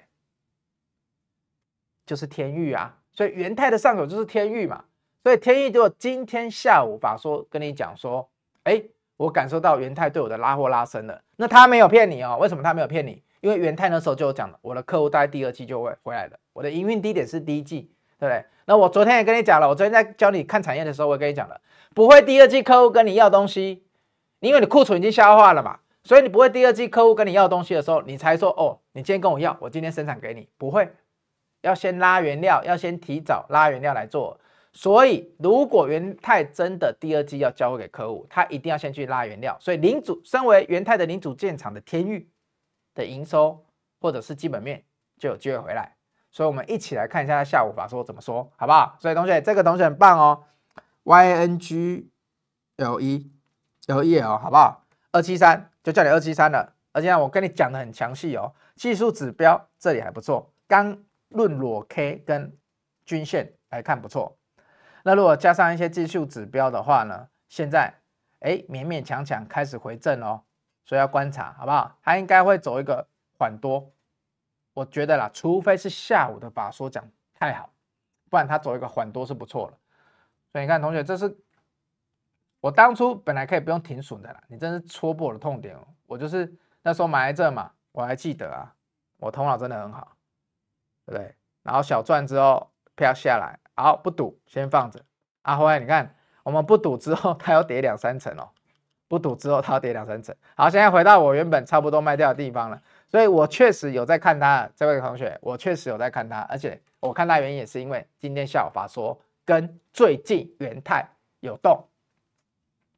[2.10, 4.84] 就是天域啊，所以元泰的上游就是天域嘛，
[5.22, 8.28] 所以天域就今天下午把说跟你讲说，
[8.64, 8.82] 哎，
[9.16, 13.22] 我感受到元泰对我的拉货拉升了，那他没有骗你哦，为什么他没有骗你？
[13.42, 17.82] 因为元泰那时候就有讲了，我的客户大概第二季就会回来的，我的营运低点是第一季，
[18.18, 18.44] 对不对？
[18.66, 21.62] 那我昨天也跟你讲了，我昨天在教你看产业的时候，我也跟你讲了，
[21.94, 23.84] 不会第二季客户跟你要东西，
[24.40, 30.92] 因为你库存已经消化了嘛，所以你不会第二季客户跟你要东西的时候，你才说哦，你今天跟我要，我今天生产给你，不会。
[31.62, 34.40] 要先拉原料，要先提早拉原料来做。
[34.72, 39.58] 所以，如果元泰真的第二季要交给客户，他一定要先去拉原料。
[39.60, 42.28] 所以，零组身为元泰的零组件厂的天钰
[42.94, 43.66] 的营收
[44.00, 44.84] 或者是基本面
[45.18, 45.96] 就有机会回来。
[46.32, 48.96] 所以我们一起来看一下他下午法说怎么说，好不好？
[49.00, 50.44] 所以同学，这个同学很棒哦
[51.04, 52.08] ，Y N G
[52.78, 53.32] L E
[53.88, 54.86] L E L，好不好？
[55.12, 56.76] 二七三就叫你二七三了。
[56.92, 60.96] 而且我跟你讲的很详细哦，技术指标这里还不错，刚
[61.30, 62.58] 论裸 K 跟
[63.06, 64.38] 均线来看不错。
[65.04, 67.94] 那如果加上一些技术指标的话呢，现在
[68.40, 70.44] 哎勉勉强强开始回正哦，
[70.86, 71.98] 所以要观察好不好？
[72.04, 73.08] 它应该会走一个
[73.38, 73.92] 缓多，
[74.74, 77.04] 我觉得啦，除非是下午的法说讲
[77.34, 77.72] 太好，
[78.30, 79.78] 不然它走一个缓多是不错的。
[80.52, 81.38] 所以你看，同学，这是
[82.60, 85.88] 我当初本来可以不用停损的啦，你真是戳破我的痛点哦。
[86.06, 88.76] 我就是那时候买来这嘛，我还记得啊，
[89.18, 90.18] 我头脑真的很好，
[91.16, 91.36] 对？
[91.64, 95.00] 然后小赚之后飘下来，好不赌，先放着。
[95.42, 98.50] 啊，后来你看，我们不赌之后，它要跌两三层哦，
[99.08, 100.36] 不赌之后它要跌两三层。
[100.56, 109.20] 好，现在回到我原本差不多卖掉的地方了，所以我确实有在看它，这位同学，我确实有在看它，而且我看它原因也是因为今天下午法说。
[109.46, 111.72] 跟最近元泰有动，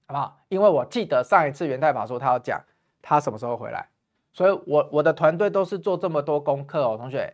[0.06, 0.38] 好不好？
[0.50, 2.62] 因为我记得上一次元泰法说他要讲
[3.02, 3.88] 他什么时候回来，
[4.34, 7.34] 所以我我的团队都是做这么多功课哦，同学，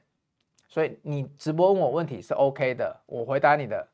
[0.68, 3.88] 所以你直播问我问题是 OK 的，我回答你的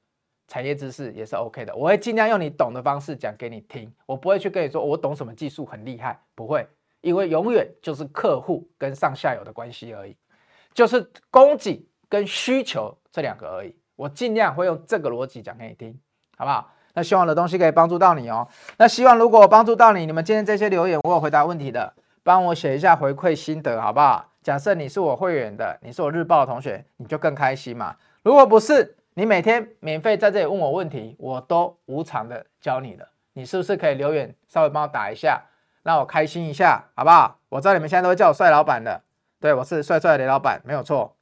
[0.48, 6.68] 产业知识也是 OK 的，我会尽量用你懂的方式讲给你听，我不会去跟你说我懂什么技术很厉害，不会，
[7.02, 10.16] 因为永远就是客户跟上下游的关系而已，
[10.74, 13.76] 就是供给跟需求这两个而已。
[13.96, 15.98] 我尽量会用这个逻辑讲给你听，
[16.36, 16.72] 好不好？
[16.96, 18.48] 那希望我的东西可以帮助到你哦。
[18.78, 21.94] 那希望如果我帮助到你，你们今天这些留言我有回答问题的，
[22.24, 24.33] 帮我写一下回馈心得，好不好？
[24.44, 27.96] 假设你是我会员的，你是我日报的同学，你就更开心嘛。
[28.22, 35.42] 如果不是，你每天免费在这里问我问题，我都无偿的教你的，你是不是可以留言稍微帮我打一下，
[35.82, 37.40] 让我开心一下，好不好？
[37.50, 39.02] 我知道你们现在都会叫我帅老板的，
[39.40, 41.16] 对，我是帅帅的雷老板，没有错，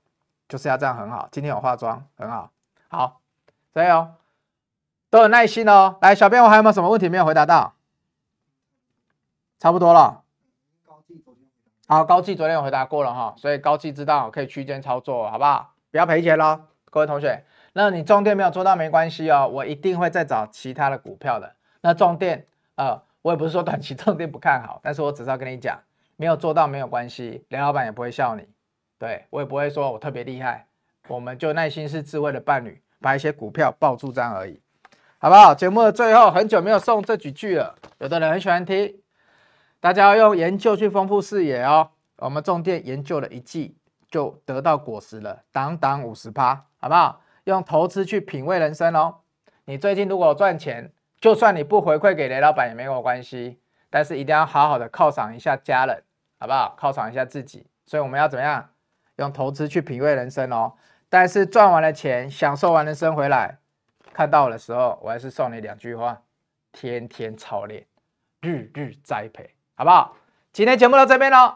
[0.49, 1.29] 就是要这样很好。
[1.31, 2.51] 今天有化妆，很好。
[2.87, 3.21] 好，
[3.73, 4.07] 加油，
[5.09, 5.97] 都有耐心哦。
[6.01, 7.75] 来，小编，我还有没有什么问题没有回答到？
[9.59, 10.23] 差不多了。
[11.91, 15.73] 好，高技昨天有回答过了哈，所以高技知道可以区间操作，好不好？
[15.91, 16.57] 不要赔钱喽，
[16.89, 17.43] 各位同学。
[17.73, 21.53] 那你重电没有做到没关系哦，我一定会再找其他的股票的。
[21.81, 25.77] 那重电，呃，我也不是说短期重电不看好，但是我只是要跟你讲，
[26.15, 28.47] 没有做到没有关系，梁老板也不会笑你，
[28.97, 30.67] 对，我也不会说我特别厉害。
[31.09, 34.61] 我们就耐心是智慧的伴侣，把一些股票抱住这样而已，
[35.17, 35.53] 好不好？
[35.53, 38.95] 节目的最后，很久没有送这几句了，有的人很喜欢听。
[39.81, 41.89] 大家要用研究去丰富视野哦。
[42.17, 43.75] 我们重电研究了一季，
[44.11, 47.21] 就得到果实了，档档五十趴，好不好？
[47.45, 49.15] 用投资去品味人生哦。
[49.65, 53.59] 你最近如果赚钱，就算你不回馈给雷老板也没有关系，
[53.89, 56.03] 但是一定要好好的犒赏一下家人，
[56.37, 56.77] 好不好？
[56.79, 57.65] 犒赏一下自己。
[57.87, 58.69] 所以我们要怎么样？
[59.15, 60.73] 用投资去品味人生哦。
[61.09, 63.57] 但是赚完了钱，享受完人生回来，
[64.13, 66.21] 看到我的时候，我还是送你两句话：
[66.71, 67.83] 天天操练，
[68.41, 70.15] 日日栽培，好不好？
[70.53, 71.55] 今天节目到这边喽，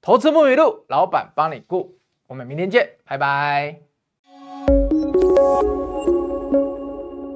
[0.00, 3.80] 投资不迷路，老板帮你顾，我们明天见，拜拜。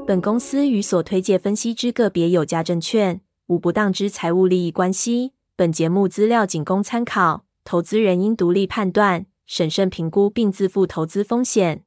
[0.06, 9.26] 本公司与所推介分析之个别有价证券无不当之财务利益关系，本节目资料仅供参考，投资人应独立判断。
[9.46, 11.84] 审慎评估并自负投资风险。